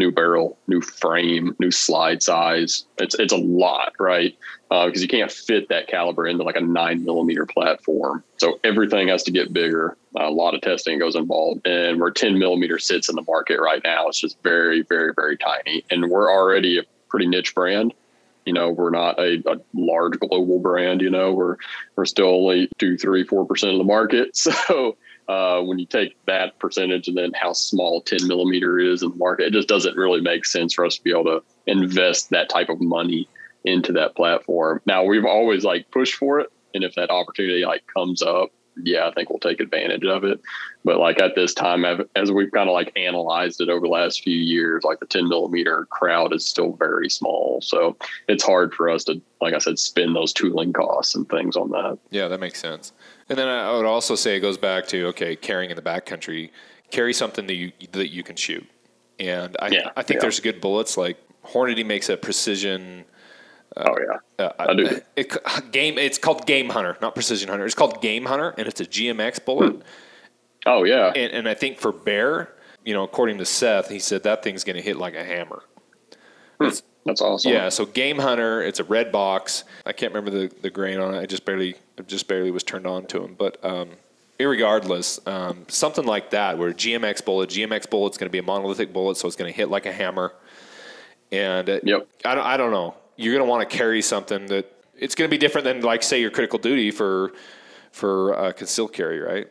[0.00, 2.86] new barrel, new frame, new slide size.
[2.98, 4.36] It's it's a lot, right?
[4.70, 8.24] Uh, because you can't fit that caliber into like a nine millimeter platform.
[8.38, 9.96] So everything has to get bigger.
[10.16, 13.82] a lot of testing goes involved, and where ten millimeter sits in the market right
[13.84, 15.84] now, it's just very, very, very tiny.
[15.90, 17.92] And we're already a pretty niche brand.
[18.46, 21.02] You know, we're not a, a large global brand.
[21.02, 21.56] You know, we're
[21.94, 24.30] we're still only two, three, four percent of the market.
[24.34, 24.96] So
[25.30, 29.16] uh, when you take that percentage and then how small 10 millimeter is in the
[29.16, 32.48] market, it just doesn't really make sense for us to be able to invest that
[32.48, 33.28] type of money
[33.64, 34.80] into that platform.
[34.86, 36.50] Now we've always like pushed for it.
[36.74, 38.50] And if that opportunity like comes up,
[38.82, 40.40] yeah, I think we'll take advantage of it.
[40.84, 41.84] But like at this time,
[42.16, 45.28] as we've kind of like analyzed it over the last few years, like the 10
[45.28, 47.60] millimeter crowd is still very small.
[47.60, 51.56] So it's hard for us to, like I said, spend those tooling costs and things
[51.56, 51.98] on that.
[52.10, 52.92] Yeah, that makes sense.
[53.30, 56.50] And then I would also say it goes back to okay, carrying in the backcountry,
[56.90, 58.68] carry something that you that you can shoot.
[59.18, 60.22] And I Yeah, I think yeah.
[60.22, 63.04] there's good bullets like Hornady makes a precision
[63.76, 63.96] oh
[64.38, 64.44] yeah.
[64.44, 65.00] uh, I do.
[65.16, 65.36] It,
[65.72, 65.98] game.
[65.98, 67.64] It's called Game Hunter, not Precision Hunter.
[67.64, 69.82] It's called Game Hunter, and it's a GMX bullet.
[70.66, 71.12] Oh yeah.
[71.14, 72.52] And, and I think for bear,
[72.84, 75.62] you know, according to Seth, he said that thing's going to hit like a hammer.
[76.60, 76.70] Hmm.
[77.06, 77.50] That's awesome.
[77.50, 79.64] Yeah, so Game Hunter, it's a red box.
[79.86, 81.18] I can't remember the, the grain on it.
[81.18, 83.34] I just barely just barely was turned on to them.
[83.38, 83.90] But um,
[84.38, 88.92] irregardless, um, something like that, where GMX bullet, GMX bullet's going to be a monolithic
[88.92, 90.32] bullet, so it's going to hit like a hammer.
[91.32, 92.08] And uh, Yep.
[92.24, 92.94] I don't, I don't know.
[93.16, 96.02] You're going to want to carry something that it's going to be different than like
[96.02, 97.32] say your critical duty for
[97.92, 99.48] for uh, concealed carry, right?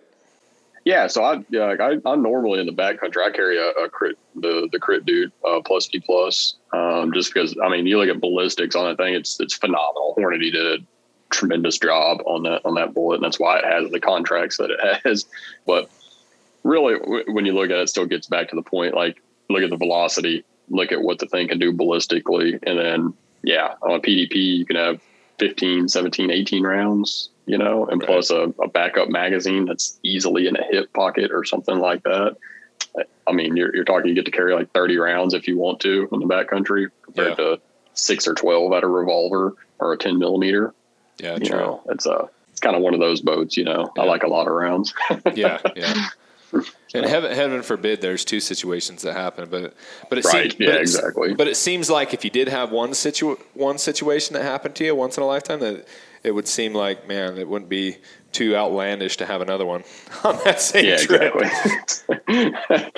[0.85, 3.23] Yeah, so I yeah, like I, I'm normally in the backcountry.
[3.23, 7.33] I carry a, a crit the the crit dude uh, plus P plus, um, just
[7.33, 10.15] because I mean you look at ballistics on that thing, it's it's phenomenal.
[10.17, 10.85] Hornady did
[11.29, 14.71] tremendous job on that on that bullet, and that's why it has the contracts that
[14.71, 15.25] it has.
[15.65, 15.89] But
[16.63, 18.93] really, w- when you look at it, it still gets back to the point.
[18.95, 23.13] Like look at the velocity, look at what the thing can do ballistically, and then
[23.43, 24.99] yeah, on a PDP you can have
[25.39, 28.07] 15, 17, 18 rounds, you know, and Right.
[28.09, 32.35] plus a, a backup magazine that's easily in a hip pocket or something like that.
[33.27, 35.79] I mean, you're, you're talking, you get to carry like 30 rounds if you want
[35.81, 37.61] to in the backcountry compared to
[37.93, 40.73] six or 12 at a revolver or a 10 millimeter.
[41.19, 41.57] Yeah, You true.
[41.59, 44.27] know, it's a, it's kind of one of those boats, you know, I like a
[44.27, 44.93] lot of rounds.
[45.33, 46.07] yeah, yeah.
[46.95, 49.75] And heaven, heaven forbid, there's two situations that happen, but
[50.09, 51.33] but it Right, seems, yeah, but exactly.
[51.35, 54.83] But it seems like if you did have one situ one situation that happened to
[54.85, 55.85] you once in a lifetime, that
[56.23, 57.97] it would seem like man, it wouldn't be
[58.31, 59.83] too outlandish to have another one
[60.23, 61.35] on that same yeah, trip.
[61.35, 62.35] exactly.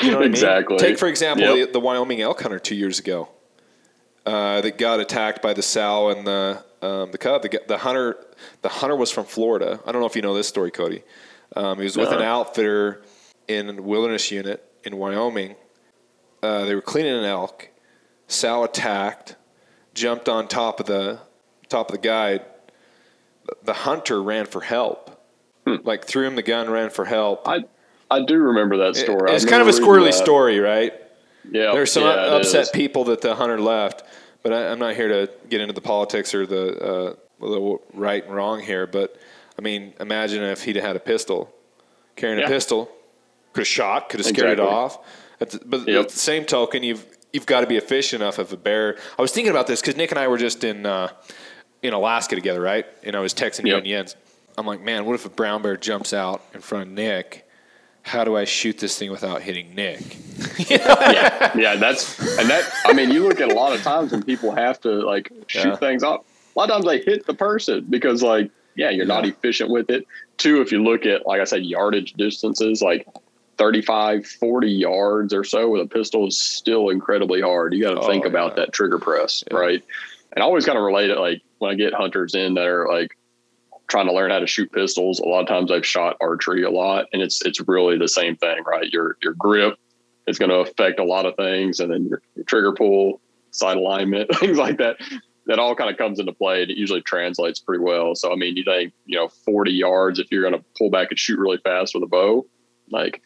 [0.06, 0.78] You know what I mean?
[0.80, 1.68] Take for example Yep.
[1.68, 3.28] the, the Wyoming elk hunter two years ago
[4.26, 7.42] uh, that got attacked by the sow and the um, the cub.
[7.44, 8.26] The, the hunter
[8.62, 9.80] the hunter was from Florida.
[9.86, 11.04] I don't know if you know this story, Cody.
[11.56, 13.04] Um, he was with an outfitter
[13.48, 15.56] in a wilderness unit in Wyoming.
[16.42, 17.70] Uh, they were cleaning an elk.
[18.28, 19.36] Sow attacked,
[19.94, 21.20] jumped on top of the
[21.68, 22.46] top of the guide.
[23.64, 25.10] The hunter ran for help.
[25.66, 27.48] Like threw him the gun, ran for help.
[27.48, 27.66] I,
[28.10, 29.32] I do remember that story.
[29.32, 30.94] I it's kind of a squirrely story, right?
[31.50, 31.72] Yeah.
[31.72, 34.04] There's some yeah, upset people that the hunter left,
[34.44, 38.24] but I, I'm not here to get into the politics or the uh, the right
[38.26, 38.86] and wrong here.
[38.88, 39.16] But
[39.58, 41.54] I mean, imagine if he'd had a pistol,
[42.16, 42.46] carrying Yeah.
[42.46, 42.90] a pistol,
[43.54, 44.66] could have shot, could have scared Exactly.
[44.66, 45.00] it off.
[45.40, 46.02] At the, but Yep.
[46.06, 48.98] at the same token, you've you've got to be efficient enough if a bear.
[49.18, 51.10] I was thinking about this because Nick and I were just in uh,
[51.82, 52.86] in Alaska together, right?
[53.04, 53.78] And I was texting you Yep.
[53.80, 54.16] and Jens.
[54.58, 57.48] I'm like, man, what if a brown bear jumps out in front of Nick?
[58.04, 60.18] How do I shoot this thing without hitting Nick?
[60.70, 62.70] yeah, yeah, that's and that.
[62.86, 65.70] I mean, you look at a lot of times when people have to like shoot
[65.70, 65.76] Yeah.
[65.76, 66.22] things off.
[66.56, 69.90] A lot of times they hit the person because, like, yeah, you're not efficient with
[69.90, 70.06] it.
[70.38, 73.06] Two, if you look at, like I said, yardage distances, like
[73.58, 77.74] 35, 40 yards or so with a pistol is still incredibly hard.
[77.74, 79.58] You got to Oh, think about that trigger press, Yeah.
[79.58, 79.84] right?
[80.34, 82.88] And I always kind of relate it like when I get hunters in that are
[82.92, 83.16] like
[83.92, 85.20] trying to learn how to shoot pistols.
[85.20, 88.38] A lot of times I've shot archery a lot, and it's it's really the same
[88.38, 88.90] thing, right?
[88.90, 89.78] Your your grip
[90.28, 93.20] is going to affect a lot of things, and then your, your trigger pull,
[93.52, 94.98] sight alignment, things like that.
[95.48, 98.16] That all kind of comes into play, and it usually translates pretty well.
[98.16, 101.10] So I mean, you think you know, forty yards if you're going to pull back
[101.10, 102.48] and shoot really fast with a bow,
[102.90, 103.22] like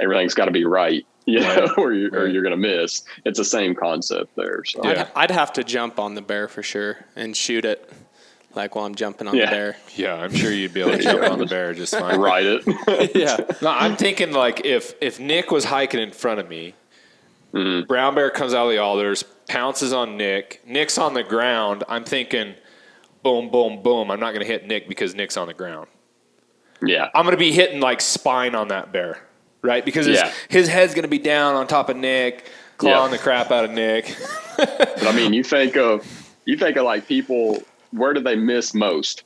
[0.00, 1.06] everything's got to be right.
[1.26, 3.02] You know, or you're, or you're going to miss.
[3.24, 4.62] It's the same concept there.
[4.66, 5.08] So Yeah.
[5.16, 7.90] I'd, I'd have to jump on the bear for sure and shoot it,
[8.56, 9.46] like while I'm jumping on Yeah.
[9.46, 9.76] the bear.
[9.96, 12.18] Yeah, I'm sure you'd be able to jump on the bear just fine.
[12.20, 12.64] ride it.
[13.14, 13.36] yeah.
[13.62, 16.74] No, I'm thinking like if if Nick was hiking in front of me,
[17.52, 17.86] Mm-hmm.
[17.86, 20.60] brown bear comes out of the alders, pounces on Nick.
[20.66, 21.84] Nick's on the ground.
[21.88, 22.54] I'm thinking,
[23.22, 24.10] boom, boom, boom.
[24.10, 25.86] I'm not going to hit Nick because Nick's on the ground.
[26.84, 29.20] yeah, I'm going to be hitting like spine on that bear,
[29.62, 29.84] right?
[29.84, 33.16] Because his, his head's going to be down on top of Nick, clawing Yeah.
[33.18, 34.16] the crap out of Nick.
[34.56, 36.04] But I mean, you think of
[36.44, 37.62] you think of like people.
[37.96, 39.24] Where do they miss most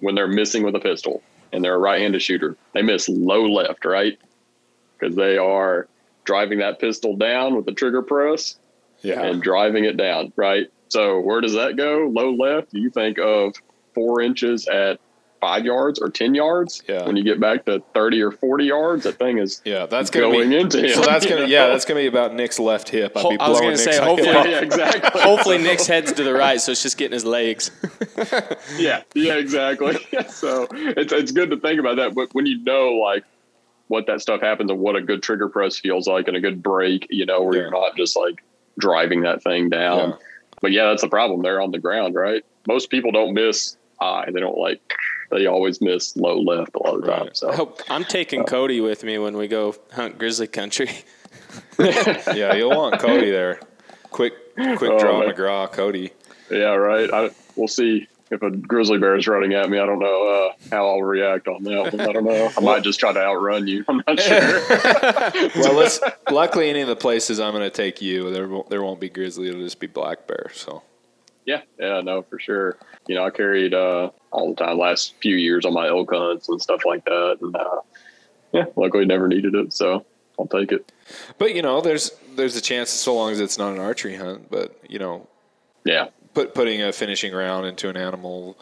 [0.00, 2.56] when they're missing with a pistol and they're a right-handed shooter?
[2.74, 4.18] They miss low left, right?
[4.98, 5.88] Because they are
[6.24, 8.58] driving that pistol down with the trigger press
[9.02, 9.22] Yeah.
[9.22, 10.66] and driving it down, right?
[10.88, 12.10] So where does that go?
[12.12, 12.68] Low left.
[12.72, 13.54] You think of
[13.94, 15.00] four inches at
[15.40, 16.82] five yards or ten yards.
[16.88, 17.06] Yeah.
[17.06, 20.30] When you get back to thirty or forty yards, that thing is yeah, that's going
[20.30, 20.94] to going be into him.
[20.94, 23.12] So that's going to yeah, that's going to be about Nick's left hip.
[23.16, 25.20] I'd Ho- be I was gonna Nick's say, hopefully- yeah, exactly.
[25.22, 27.70] Hopefully Nick's head's to the right, so it's just getting his legs.
[28.76, 29.96] Yeah, yeah, exactly.
[30.28, 32.14] so it's it's good to think about that.
[32.14, 33.24] But when you know like
[33.88, 36.62] what that stuff happens and what a good trigger press feels like and a good
[36.62, 37.62] break, you know, where Yeah.
[37.62, 38.42] you're not just like
[38.78, 40.10] driving that thing down.
[40.10, 40.16] Yeah.
[40.62, 41.42] But yeah, that's the problem.
[41.42, 42.44] They're on the ground, right?
[42.68, 44.28] Most people don't miss high.
[44.32, 44.80] They don't like
[45.30, 47.30] they always miss low left a lot of the time.
[47.32, 50.90] So I hope I'm taking Cody with me when we go hunt grizzly country.
[51.78, 53.58] Yeah, you'll want Cody there.
[54.10, 55.30] Quick, quick Oh, draw man.
[55.30, 56.12] McGraw, Cody.
[56.50, 57.12] yeah, right.
[57.12, 60.52] I, we'll see if a grizzly bear is running at me, I don't know uh,
[60.70, 62.00] how I'll react on that one.
[62.00, 62.50] I don't know.
[62.56, 63.84] I might just try to outrun you.
[63.88, 64.60] I'm not sure.
[65.56, 68.82] well, let's, luckily, any of the places I'm going to take you, there won't, there
[68.82, 69.48] won't be grizzly.
[69.48, 70.50] It'll just be black bear.
[70.54, 70.82] So,
[71.50, 72.78] yeah, yeah, no, for sure.
[73.08, 76.48] You know, I carried uh, all the time last few years on my elk hunts
[76.48, 77.80] and stuff like that, and uh,
[78.52, 80.06] yeah, luckily never needed it, so
[80.38, 80.92] I'll take it.
[81.38, 84.48] But you know, there's there's a chance so long as it's not an archery hunt.
[84.48, 85.26] But you know,
[85.84, 88.56] yeah, put putting a finishing round into an animal.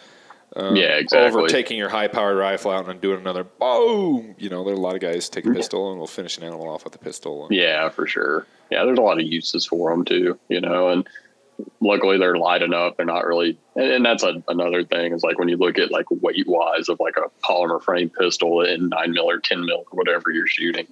[0.56, 1.40] Um, yeah, exactly.
[1.40, 4.34] Over taking your high powered rifle out and doing another boom.
[4.38, 6.44] You know, there are a lot of guys take a pistol and will finish an
[6.44, 7.48] animal off with a pistol.
[7.50, 8.46] yeah, for sure.
[8.70, 10.38] Yeah, there's a lot of uses for them too.
[10.48, 11.06] You know, and
[11.80, 12.96] luckily they're light enough.
[12.96, 15.90] They're not really, and, and that's a, another thing is like when you look at
[15.90, 19.84] like weight wise of like a polymer frame pistol in nine mil or 10 mil
[19.90, 20.86] or whatever you're shooting,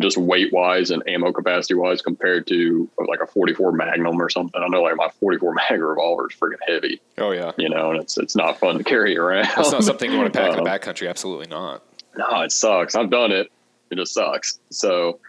[0.00, 4.60] just weight wise and ammo capacity wise compared to like a 44 Magnum or something.
[4.60, 7.00] I know like my 44 mag revolver is freaking heavy.
[7.18, 9.48] Oh yeah, you know, and it's it's not fun to carry around.
[9.56, 11.08] It's not something you want to pack um, in the backcountry.
[11.08, 11.82] Absolutely not.
[12.16, 12.94] No, it sucks.
[12.94, 13.50] I've done it.
[13.90, 14.58] It just sucks.
[14.70, 15.20] So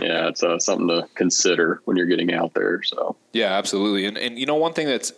[0.00, 2.82] yeah, it's uh, something to consider when you're getting out there.
[2.82, 4.06] So yeah, absolutely.
[4.06, 5.12] And and you know one thing that's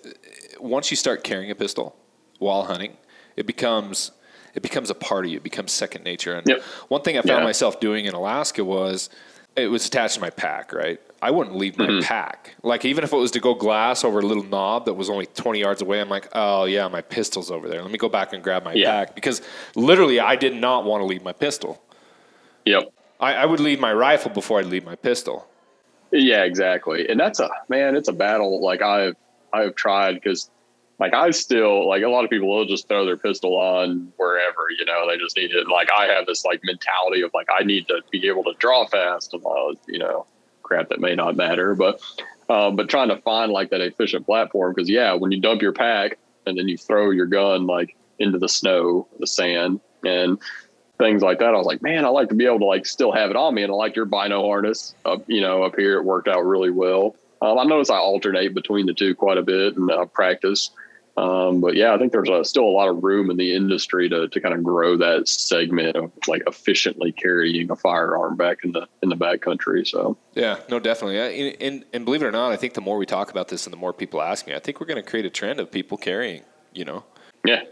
[0.58, 1.96] once you start carrying a pistol
[2.38, 2.96] while hunting,
[3.36, 4.10] it becomes
[4.54, 5.36] it becomes a part of you.
[5.36, 6.34] It becomes second nature.
[6.34, 6.62] And yep.
[6.88, 7.44] one thing I found yeah.
[7.44, 9.10] myself doing in Alaska was
[9.56, 10.72] it was attached to my pack.
[10.72, 12.04] Right, I wouldn't leave my mm-hmm.
[12.04, 12.56] pack.
[12.64, 15.26] Like even if it was to go glass over a little knob that was only
[15.26, 17.80] 20 yards away, I'm like, oh yeah, my pistol's over there.
[17.80, 19.04] Let me go back and grab my yeah.
[19.04, 19.40] pack because
[19.76, 21.80] literally I did not want to leave my pistol.
[22.64, 22.93] Yep.
[23.24, 25.48] I, I would leave my rifle before I'd leave my pistol.
[26.12, 27.08] Yeah, exactly.
[27.08, 27.96] And that's a man.
[27.96, 28.62] It's a battle.
[28.62, 29.16] Like I've
[29.52, 30.50] I've tried because
[31.00, 34.66] like I still like a lot of people will just throw their pistol on wherever
[34.78, 35.68] you know they just need it.
[35.68, 38.86] Like I have this like mentality of like I need to be able to draw
[38.86, 40.26] fast and all you know
[40.62, 42.00] crap that may not matter, but
[42.48, 45.72] um, but trying to find like that efficient platform because yeah, when you dump your
[45.72, 50.38] pack and then you throw your gun like into the snow, the sand, and
[50.98, 51.54] things like that.
[51.54, 53.54] I was like, man, I like to be able to like still have it on
[53.54, 54.94] me, and I like your bino harness.
[55.04, 57.16] Up, you know, up here it worked out really well.
[57.42, 60.70] Um, I notice I alternate between the two quite a bit and uh, practice.
[61.16, 64.08] Um, but yeah, I think there's a, still a lot of room in the industry
[64.08, 68.72] to, to kind of grow that segment of like efficiently carrying a firearm back in
[68.72, 69.86] the in the backcountry.
[69.86, 71.18] So yeah, no, definitely.
[71.18, 73.64] And, and, and believe it or not, I think the more we talk about this
[73.64, 75.70] and the more people ask me, I think we're going to create a trend of
[75.70, 76.42] people carrying.
[76.72, 77.04] You know.
[77.44, 77.62] Yeah,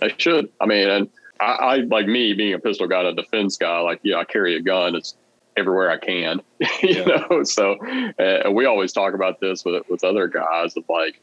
[0.00, 0.48] I should.
[0.60, 1.10] I mean, and
[1.42, 3.80] I, I, like me being a pistol guy, a defense guy.
[3.80, 4.94] Like, yeah, I carry a gun.
[4.94, 5.14] It's
[5.56, 7.26] everywhere I can, you yeah.
[7.30, 7.44] know.
[7.44, 7.76] So
[8.18, 11.20] uh, we always talk about this with with other guys of like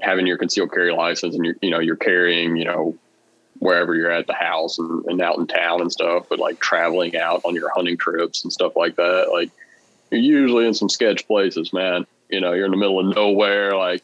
[0.00, 2.96] having your concealed carry license and you you know you're carrying you know
[3.58, 7.16] wherever you're at the house and, and out in town and stuff, but like traveling
[7.16, 9.28] out on your hunting trips and stuff like that.
[9.32, 9.50] Like
[10.10, 12.04] you're usually in some sketch places, man.
[12.28, 14.02] You know, you're in the middle of nowhere, like,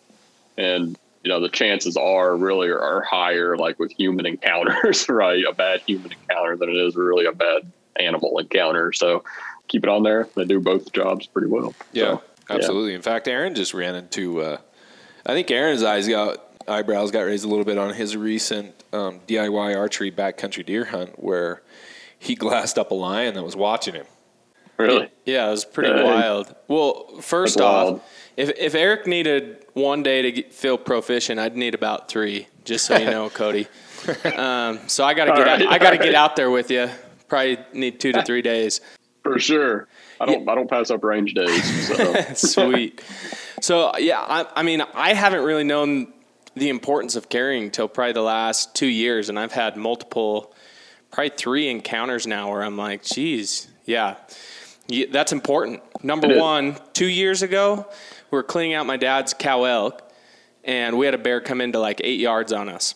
[0.56, 0.96] and
[1.28, 5.44] you know the chances are really are, higher like with human encounters right?
[5.46, 8.94] A bad human encounter than it is really a bad animal encounter.
[8.94, 9.24] So
[9.68, 10.26] keep it on there.
[10.34, 11.74] They do both jobs pretty well.
[11.92, 12.92] Yeah so, absolutely.
[12.92, 12.96] Yeah.
[12.96, 14.56] in fact aaron just ran into uh,
[15.26, 19.20] i think aaron's eyes got eyebrows got raised a little bit on his recent um,
[19.28, 21.60] diy archery backcountry deer hunt where
[22.18, 24.06] he glassed up a lion that was watching him.
[24.78, 25.10] Really?
[25.26, 26.54] Yeah it was pretty wild.
[26.68, 28.00] Well first off
[28.38, 32.86] if, if erik needed one day to get, feel proficient, I'd need about three, just
[32.86, 33.66] so you know, Cody.
[34.24, 36.02] Um, so I got to get right, out, I got to right.
[36.02, 36.88] get out there with you.
[37.28, 38.80] Probably need two to three days.
[39.22, 39.86] For sure.
[40.20, 40.52] I don't yeah.
[40.52, 41.96] I don't pass up range days.
[41.96, 42.14] So.
[42.34, 43.02] Sweet.
[43.60, 46.12] So yeah, I, I mean, I haven't really known
[46.54, 50.54] the importance of carrying till probably the last two years, and I've had multiple,
[51.10, 54.16] probably three encounters now where I'm like, geez, yeah,
[54.88, 55.82] yeah that's important.
[56.02, 57.86] Number one, two years ago,
[58.30, 60.02] we were cleaning out my dad's cow elk,
[60.64, 62.94] and we had a bear come into like eight yards on us.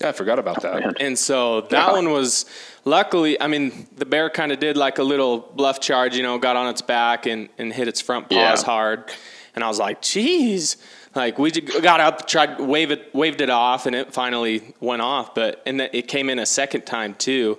[0.00, 1.00] Yeah, I forgot about that.
[1.00, 1.92] And so that yeah.
[1.92, 2.46] one was
[2.84, 6.38] luckily, I mean, the bear kind of did like a little bluff charge, you know,
[6.38, 8.66] got on its back and, and hit its front paws yeah.
[8.66, 9.10] hard.
[9.54, 10.76] And I was like, geez.
[11.16, 15.34] Like we got up, tried wave it, waved it off, and it finally went off.
[15.34, 17.58] But and it came in a second time too.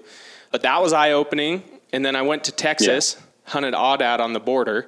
[0.51, 1.63] But that was eye opening.
[1.91, 3.51] And then I went to Texas, yeah.
[3.51, 4.87] hunted out on the border,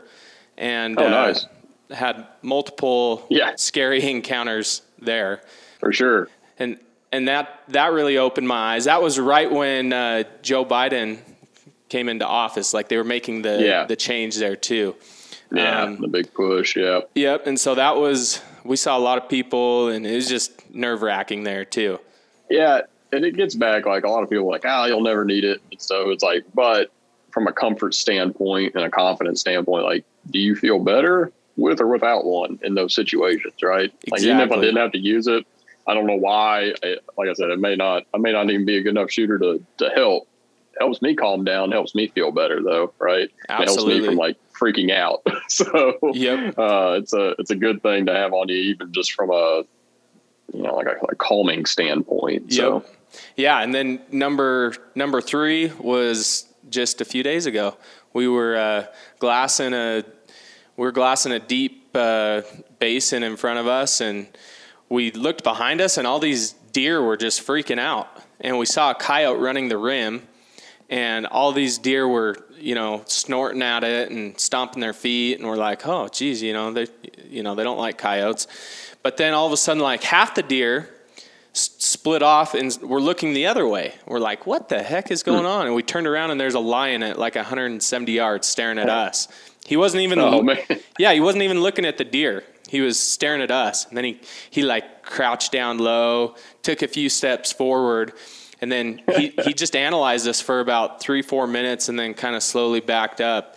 [0.57, 1.47] and oh, uh, nice
[1.93, 3.53] had multiple yeah.
[3.55, 5.41] scary encounters there.
[5.79, 6.27] For sure.
[6.59, 6.79] And
[7.11, 8.85] and that that really opened my eyes.
[8.85, 11.19] That was right when uh, Joe Biden
[11.89, 12.73] came into office.
[12.73, 13.85] Like they were making the yeah.
[13.85, 14.95] the change there too.
[15.51, 16.77] Yeah, um, the big push.
[16.77, 17.11] Yep.
[17.15, 17.47] Yep.
[17.47, 21.01] And so that was we saw a lot of people, and it was just nerve
[21.01, 21.99] wracking there too.
[22.49, 25.43] Yeah, and it gets back like a lot of people like, oh, you'll never need
[25.43, 25.61] it.
[25.71, 26.91] And so it's like, but
[27.31, 31.87] from a comfort standpoint and a confidence standpoint, like, do you feel better with or
[31.87, 33.91] without one in those situations, right?
[34.03, 34.11] Exactly.
[34.11, 35.45] Like even if I didn't have to use it,
[35.87, 36.73] I don't know why.
[37.17, 38.03] Like I said, it may not.
[38.13, 40.27] I may not even be a good enough shooter to to help.
[40.79, 41.71] helps me calm down.
[41.71, 43.29] Helps me feel better though, right?
[43.49, 43.63] Absolutely.
[43.63, 45.21] It helps me from like freaking out.
[45.49, 46.57] so Yep.
[46.57, 49.63] uh, it's a it's a good thing to have on you, even just from a
[50.53, 52.53] you know like a, a calming standpoint.
[52.53, 52.95] So Yep.
[53.35, 57.75] Yeah, and then number number three was just a few days ago.
[58.13, 58.85] We were uh,
[59.19, 60.03] glassing a
[60.81, 62.41] were glassing a deep uh,
[62.79, 64.27] basin in front of us, and
[64.89, 68.07] we looked behind us, and all these deer were just freaking out.
[68.39, 70.23] And we saw a coyote running the rim,
[70.89, 75.47] and all these deer were you know snorting at it and stomping their feet, and
[75.47, 76.87] we're like, oh, geez, you know they
[77.29, 78.47] you know they don't like coyotes.
[79.03, 80.89] But then all of a sudden, like half the deer
[81.53, 83.93] s- split off and we're looking the other way.
[84.07, 85.67] We're like, what the heck is going on?
[85.67, 89.27] And we turned around and there's a lion at like 170 yards staring at us.
[89.65, 90.57] He wasn't even, Oh man,
[90.99, 92.43] yeah, he wasn't even looking at the deer.
[92.67, 93.85] He was staring at us.
[93.87, 94.19] And then he,
[94.49, 98.13] he like crouched down low, took a few steps forward,
[98.61, 102.35] and then he, he just analyzed us for about three, four minutes and then kind
[102.35, 103.55] of slowly backed up.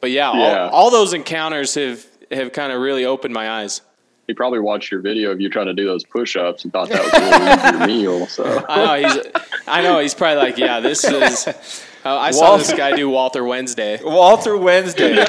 [0.00, 0.62] But yeah, Yeah.
[0.64, 3.80] All, all those encounters have, have kind of really opened my eyes.
[4.26, 7.02] he probably watched your video of you trying to do those push-ups and thought that
[7.02, 8.26] was a little easier meal.
[8.26, 9.26] So I know he's.
[9.66, 11.84] I know he's probably like, yeah, this is.
[12.04, 14.00] Uh, I saw Walther- this guy do Walther Wednesday.
[14.04, 15.24] Walther Wednesday.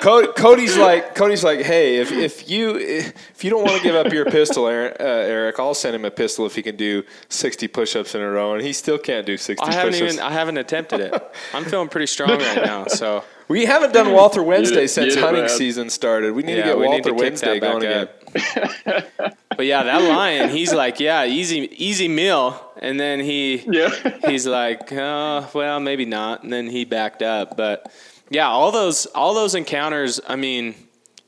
[0.00, 3.96] Co- Cody's like Cody's like, hey, if, if you if you don't want to give
[3.96, 7.02] up your pistol, Erik, uh, Erik, I'll send him a pistol if he can do
[7.28, 9.66] sixty push-ups in a row, and he still can't do sixty.
[9.66, 10.14] I haven't push-ups.
[10.14, 10.24] even.
[10.24, 11.34] I haven't attempted it.
[11.52, 12.86] I'm feeling pretty strong right now.
[12.86, 15.48] So We haven't done Walther Wednesday did- since you hunting man.
[15.50, 16.32] season started.
[16.32, 18.08] We need yeah, to get we Walther need to kick Wednesday that back going again.
[18.34, 23.90] But yeah, that lion, he's like, yeah, easy, easy meal, and then he, yeah,
[24.28, 27.56] he's like, oh, well, maybe not, and then he backed up.
[27.56, 27.90] But
[28.30, 30.20] yeah, all those, all those encounters.
[30.26, 30.74] I mean,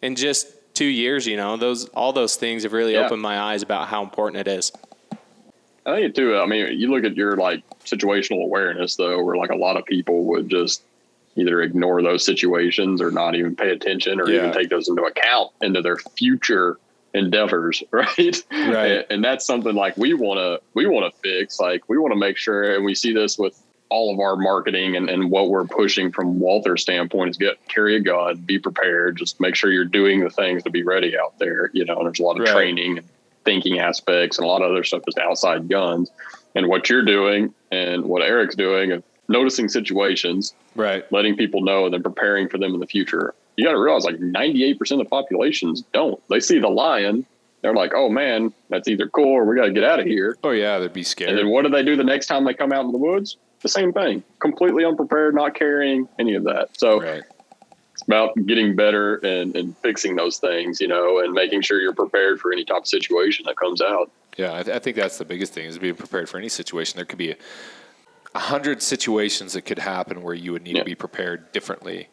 [0.02, 3.06] in just two years, you know, those, all those things have really Yeah.
[3.06, 4.72] opened my eyes about how important it is.
[5.86, 6.36] I think too.
[6.36, 9.84] I mean, you look at your like situational awareness though, where like a lot of
[9.86, 10.82] people would just
[11.36, 14.38] either ignore those situations or not even pay attention or Yeah.
[14.40, 16.78] even take those into account into their future
[17.14, 18.36] endeavors, right?
[18.50, 19.04] Right.
[19.10, 21.58] And, that's something like we want to we want to fix.
[21.60, 24.94] Like we want to make sure, and we see this with all of our marketing
[24.96, 29.16] and, and what we're pushing from Walther's standpoint is get carry a gun, be prepared,
[29.16, 31.70] just make sure you're doing the things to be ready out there.
[31.74, 32.52] You know, and there's a lot of Right.
[32.52, 33.08] training and
[33.44, 36.10] thinking aspects and a lot of other stuff just outside guns.
[36.54, 41.04] And what you're doing and what Erik's doing of noticing situations, Right.
[41.10, 43.34] letting people know, and then preparing for them in the future.
[43.60, 46.18] You got to realize like 98% of the populations don't.
[46.30, 47.26] They see the lion,
[47.60, 50.34] they're like, oh man, that's either cool or we got to get out of here.
[50.42, 51.28] Oh yeah, they'd be scared.
[51.28, 53.36] And then what do they do the next time they come out in the woods?
[53.60, 56.70] The same thing, completely unprepared, not carrying any of that.
[56.78, 57.22] So right.
[57.92, 61.92] it's about getting better and, and fixing those things, you know, and making sure you're
[61.92, 64.10] prepared for any type of situation that comes out.
[64.38, 66.96] Yeah, I, th- I think that's the biggest thing is being prepared for any situation.
[66.96, 67.36] There could be a,
[68.34, 70.82] a hundred situations that could happen where you would need Yeah.
[70.82, 72.08] to be prepared differently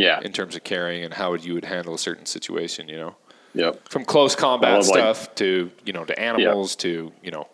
[0.00, 0.20] Yeah.
[0.22, 2.88] in terms of carrying and how you would handle a certain situation.
[2.88, 3.16] You know,
[3.54, 3.88] Yep.
[3.88, 7.46] from close combat love, like- stuff to you know to animals to you know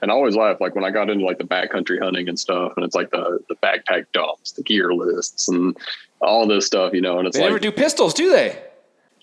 [0.00, 2.72] And I always laugh like when I got into like the backcountry hunting and stuff,
[2.76, 5.76] and it's like the the backpack dumps, the gear lists, and
[6.20, 7.18] all this stuff, you know.
[7.18, 8.58] And it's They like, never do pistols, do they?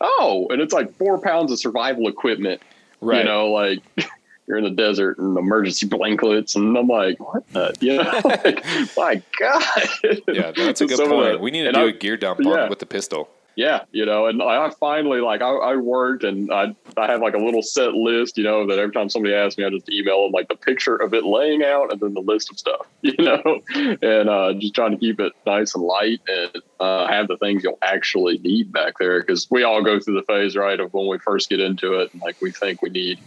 [0.01, 2.61] oh, and it's like four pounds of survival equipment,
[3.01, 3.19] Right.
[3.19, 3.79] You know, like
[4.47, 8.63] you're in the desert and emergency blankets, and I'm like, what the, you know, like,
[8.97, 9.63] my God.
[10.27, 11.33] yeah, that's a good Some point.
[11.33, 12.69] the- we need to do I- a gear dump yeah.
[12.69, 13.29] with the pistol.
[13.57, 17.21] Yeah, you know, and I I finally like I, I worked and I I have
[17.21, 19.89] like a little set list, you know, that every time somebody asks me, I just
[19.89, 22.85] email them like the picture of it laying out and then the list of stuff,
[23.01, 27.29] you know, and uh, just trying to keep it nice and light and uh, have
[27.29, 30.81] the things you'll actually need back there because we all go through the phase right
[30.81, 33.17] of when we first get into it and like we think we need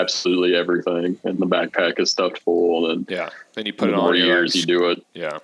[0.00, 3.96] absolutely everything and the backpack is stuffed full and Yeah, then you put the it
[3.96, 4.02] on.
[4.04, 5.38] more years like, you do it, Yeah,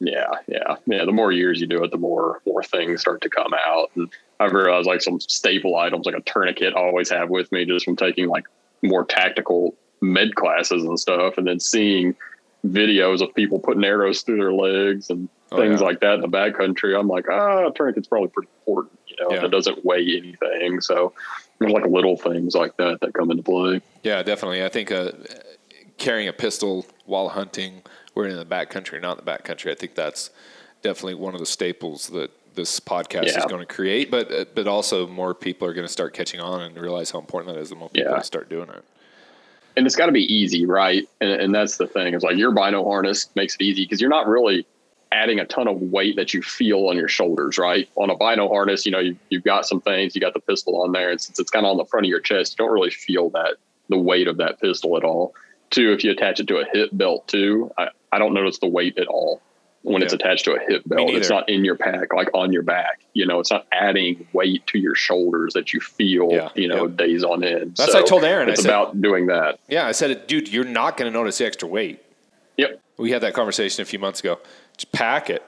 [0.00, 1.04] yeah, yeah, yeah.
[1.04, 3.90] The more years you do it, the more more things start to come out.
[3.96, 4.08] And
[4.40, 7.84] I've realized like some staple items, like a tourniquet, I always have with me just
[7.84, 8.44] from taking like
[8.82, 12.14] more tactical med classes and stuff, and then seeing
[12.66, 15.86] videos of people putting arrows through their legs and Oh, things yeah.
[15.86, 16.94] like that in the backcountry.
[16.98, 19.46] I'm like, ah, a tourniquet's probably pretty important, you know, Yeah.
[19.46, 20.82] it doesn't weigh anything.
[20.82, 21.14] So
[21.58, 23.80] there's like little things like that that come into play.
[24.02, 24.64] yeah, definitely.
[24.64, 25.12] I think uh,
[25.96, 27.82] carrying a pistol while hunting,
[28.14, 29.70] we're in the backcountry, not in the backcountry.
[29.70, 30.30] I think that's
[30.82, 34.10] definitely one of the staples that this podcast is going to create.
[34.10, 37.18] But uh, but also more people are going to start catching on and realize how
[37.18, 37.68] important that is.
[37.70, 38.20] The more people Yeah.
[38.22, 38.84] start doing it.
[39.76, 41.08] and it's got to be easy, right?
[41.20, 42.14] And, and that's the thing.
[42.14, 44.66] It's like your bino harness makes it easy because you're not really
[45.12, 47.88] adding a ton of weight that you feel on your shoulders, right?
[47.96, 50.82] On a bino harness, you know, you, you've got some things, you got the pistol
[50.82, 52.72] on there, and since it's kind of on the front of your chest, you don't
[52.72, 53.56] really feel that
[53.88, 55.34] the weight of that pistol at all.
[55.70, 58.68] Two, if you attach it to a hip belt too, I, I don't notice the
[58.68, 59.40] weight at all
[59.82, 60.06] when yeah.
[60.06, 61.10] it's attached to a hip belt.
[61.10, 63.00] It's not in your pack, like on your back.
[63.14, 66.86] You know, it's not adding weight to your shoulders that you feel, yeah, you know,
[66.86, 66.96] yeah.
[66.96, 67.76] days on end.
[67.76, 68.48] That's so I told Aaron.
[68.48, 69.60] It's said, about doing that.
[69.68, 72.02] Yeah, I said, dude, you're not going to notice the extra weight.
[72.56, 72.80] Yep.
[72.96, 74.38] We had that conversation a few months ago.
[74.78, 75.44] Just pack it.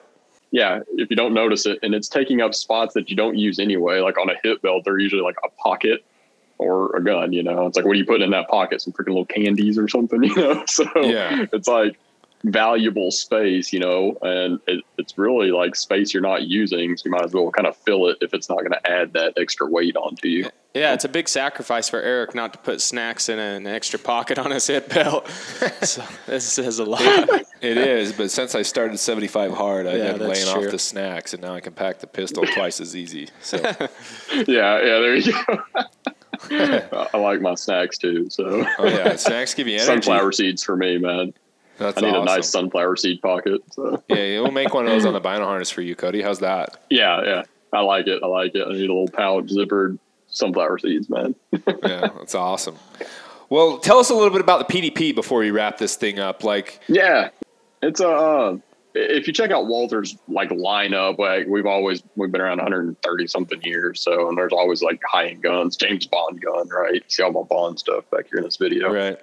[0.51, 3.59] Yeah, if you don't notice it, and it's taking up spots that you don't use
[3.59, 6.05] anyway, like on a hip belt, they're usually like a pocket
[6.59, 7.33] or a gun.
[7.33, 8.83] You know, it's like what are you putting in that pocket?
[8.83, 10.23] Some freaking little candies or something.
[10.25, 11.47] You know, so yeah.
[11.53, 11.99] it's like
[12.45, 16.97] valuable space, you know, and it, it's really like space you're not using.
[16.97, 19.13] So you might as well kind of fill it if it's not going to add
[19.13, 20.51] that extra weight onto you.
[20.75, 24.39] Yeah, it's a big sacrifice for Erik not to put snacks in an extra pocket
[24.39, 25.29] on his hip belt.
[25.83, 27.03] so this says a lot.
[27.61, 30.67] it is, but since I started 75 hard, I yeah, been laying true.
[30.67, 33.29] off the snacks, and now I can pack the pistol twice as easy.
[33.41, 33.57] So
[34.47, 35.59] yeah, yeah, there you go.
[37.13, 38.31] I like my snacks too.
[38.31, 39.87] So oh yeah, snacks give you energy.
[39.87, 41.35] Sunflower seeds for me, man.
[41.81, 42.23] That's I need awesome.
[42.23, 43.63] a nice sunflower seed pocket.
[43.71, 44.03] So.
[44.09, 46.21] Yeah, we'll make one of those on the bino harness for you, Cody.
[46.21, 46.85] How's that?
[46.91, 47.43] Yeah, yeah.
[47.73, 48.23] I like it.
[48.23, 48.67] I like it.
[48.67, 51.35] I need a little pouch zippered sunflower seeds, man.
[51.53, 52.77] yeah, that's awesome.
[53.49, 56.45] Well, tell us a little bit about the PDP before we wrap this thing up.
[56.45, 57.31] Like, yeah,
[57.83, 58.09] it's a.
[58.09, 58.59] Uh,
[58.93, 63.63] if you check out Walther's like lineup, like we've always we've been around 130 something
[63.63, 67.03] years, so and there's always like high end guns, James Bond gun, right?
[67.11, 69.19] See all my Bond stuff back here in this video, right?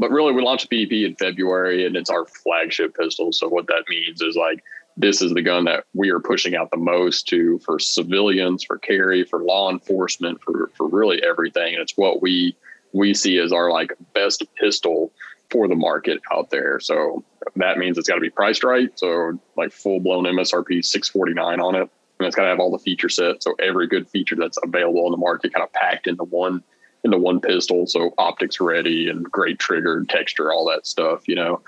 [0.00, 3.32] But really we launched PDP in February and it's our flagship pistol.
[3.32, 4.62] So what that means is like
[4.96, 8.78] this is the gun that we are pushing out the most to for civilians, for
[8.78, 11.74] carry, for law enforcement, for for really everything.
[11.74, 12.56] And it's what we
[12.92, 15.12] we see as our like best pistol
[15.50, 16.80] for the market out there.
[16.80, 17.24] So
[17.56, 18.90] that means it's got to be priced right.
[18.98, 21.90] So like full blown MSRP 649 on it.
[22.18, 23.42] And it's got to have all the feature set.
[23.42, 26.64] So every good feature that's available in the market kind of packed into one
[27.06, 27.86] into one pistol.
[27.86, 31.62] So optics ready and great trigger texture, all that stuff, you know.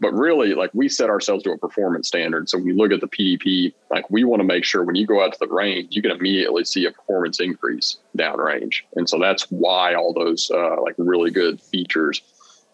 [0.00, 2.48] But really, like we set ourselves to a performance standard.
[2.48, 5.06] So when you look at the PDP, like we want to make sure when you
[5.06, 8.80] go out to the range, you can immediately see a performance increase downrange.
[8.96, 12.22] And so that's why all those uh, like really good features.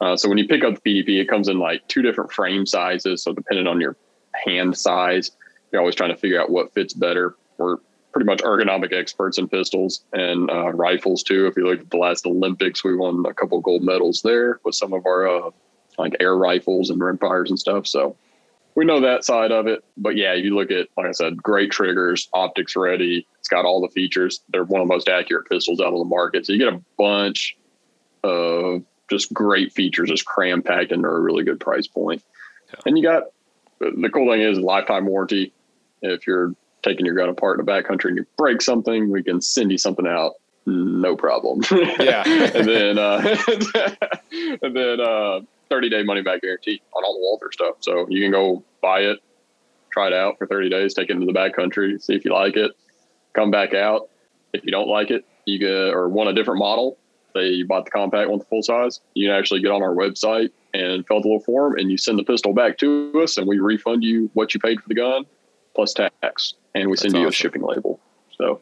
[0.00, 2.64] Uh, so when you pick up the PDP, it comes in like two different frame
[2.64, 3.24] sizes.
[3.24, 3.96] So depending on your
[4.32, 5.32] hand size,
[5.72, 7.34] you're always trying to figure out what fits better.
[7.58, 7.78] We're
[8.16, 11.46] pretty much ergonomic experts in pistols and uh, rifles too.
[11.46, 14.74] If you look at the last Olympics, we won a couple gold medals there with
[14.74, 15.50] some of our uh,
[15.98, 17.86] like air rifles and rimfires and stuff.
[17.86, 18.16] So
[18.74, 19.84] we know that side of it.
[19.98, 23.26] But yeah, you look at like I said, great triggers, optics ready.
[23.38, 24.40] It's got all the features.
[24.48, 26.46] They're one of the most accurate pistols out on the market.
[26.46, 27.54] So you get a bunch
[28.24, 32.24] of just great features, just cram packed into a really good price point.
[32.68, 32.80] Yeah.
[32.86, 33.24] And you got
[33.78, 35.52] the cool thing is lifetime warranty.
[36.00, 36.54] If you're
[36.86, 39.78] taking your gun apart in the backcountry and you break something, we can send you
[39.78, 40.34] something out.
[40.66, 41.62] No problem.
[41.70, 42.22] Yeah.
[42.26, 43.36] and then, uh,
[44.62, 47.76] and then, uh, 30 day money back guarantee on all the Walther stuff.
[47.80, 49.18] So you can go buy it,
[49.90, 52.56] try it out for 30 days, take it into the backcountry, see if you like
[52.56, 52.70] it,
[53.34, 54.08] come back out.
[54.52, 56.98] If you don't like it, you get, or want a different model,
[57.34, 59.94] say you bought the compact, want the full size, you can actually get on our
[59.94, 63.36] website and fill out the little form and you send the pistol back to us
[63.38, 65.24] and we refund you what you paid for the gun
[65.74, 67.28] plus tax and we That's send you awesome.
[67.28, 68.00] a shipping label.
[68.36, 68.60] So,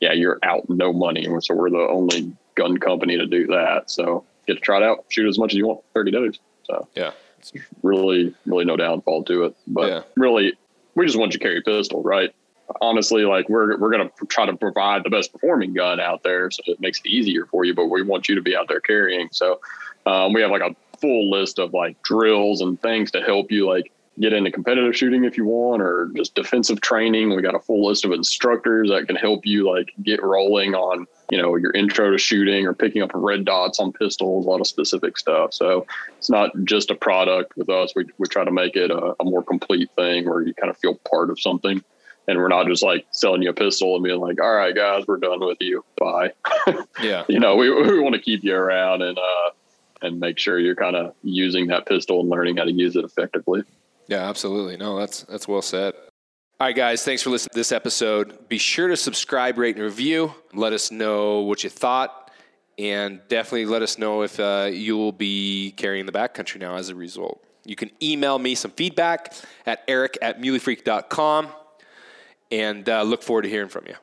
[0.00, 1.26] yeah, you're out no money.
[1.40, 3.90] So we're the only gun company to do that.
[3.90, 6.38] So get to try it out, shoot as much as you want, 30 days.
[6.64, 7.52] So yeah, it's
[7.82, 9.56] really, really no downfall to it.
[9.66, 10.02] But yeah.
[10.16, 10.54] really,
[10.94, 12.34] we just want you to carry a pistol, right?
[12.80, 16.62] Honestly, like we're we're gonna try to provide the best performing gun out there, so
[16.66, 17.74] it makes it easier for you.
[17.74, 19.28] But we want you to be out there carrying.
[19.32, 19.60] So
[20.06, 23.66] um, we have like a full list of like drills and things to help you
[23.66, 23.90] like
[24.20, 27.34] get into competitive shooting if you want or just defensive training.
[27.34, 31.06] We got a full list of instructors that can help you like get rolling on
[31.30, 34.60] you know your intro to shooting or picking up red dots on pistols a lot
[34.60, 35.54] of specific stuff.
[35.54, 35.86] So
[36.18, 37.92] it's not just a product with us.
[37.96, 40.76] We, we try to make it a, a more complete thing where you kind of
[40.76, 41.82] feel part of something.
[42.28, 45.04] And we're not just like selling you a pistol and being like all right guys
[45.06, 45.84] we're done with you.
[45.96, 46.32] Bye.
[47.02, 47.24] Yeah.
[47.28, 49.50] You know we, we want to keep you around and uh
[50.02, 53.04] and make sure you're kind of using that pistol and learning how to use it
[53.04, 53.62] effectively
[54.10, 54.76] yeah, absolutely.
[54.76, 55.94] No, that's that's well said.
[55.94, 58.48] All right, guys, thanks for listening to this episode.
[58.48, 60.34] Be sure to subscribe, rate, and review.
[60.52, 62.30] Let us know what you thought,
[62.76, 66.90] and definitely let us know if uh, you will be carrying the backcountry now as
[66.90, 67.42] a result.
[67.64, 69.32] You can email me some feedback
[69.64, 71.48] at erik at muleyfreak.com,
[72.50, 73.94] and uh, look forward to hearing from you.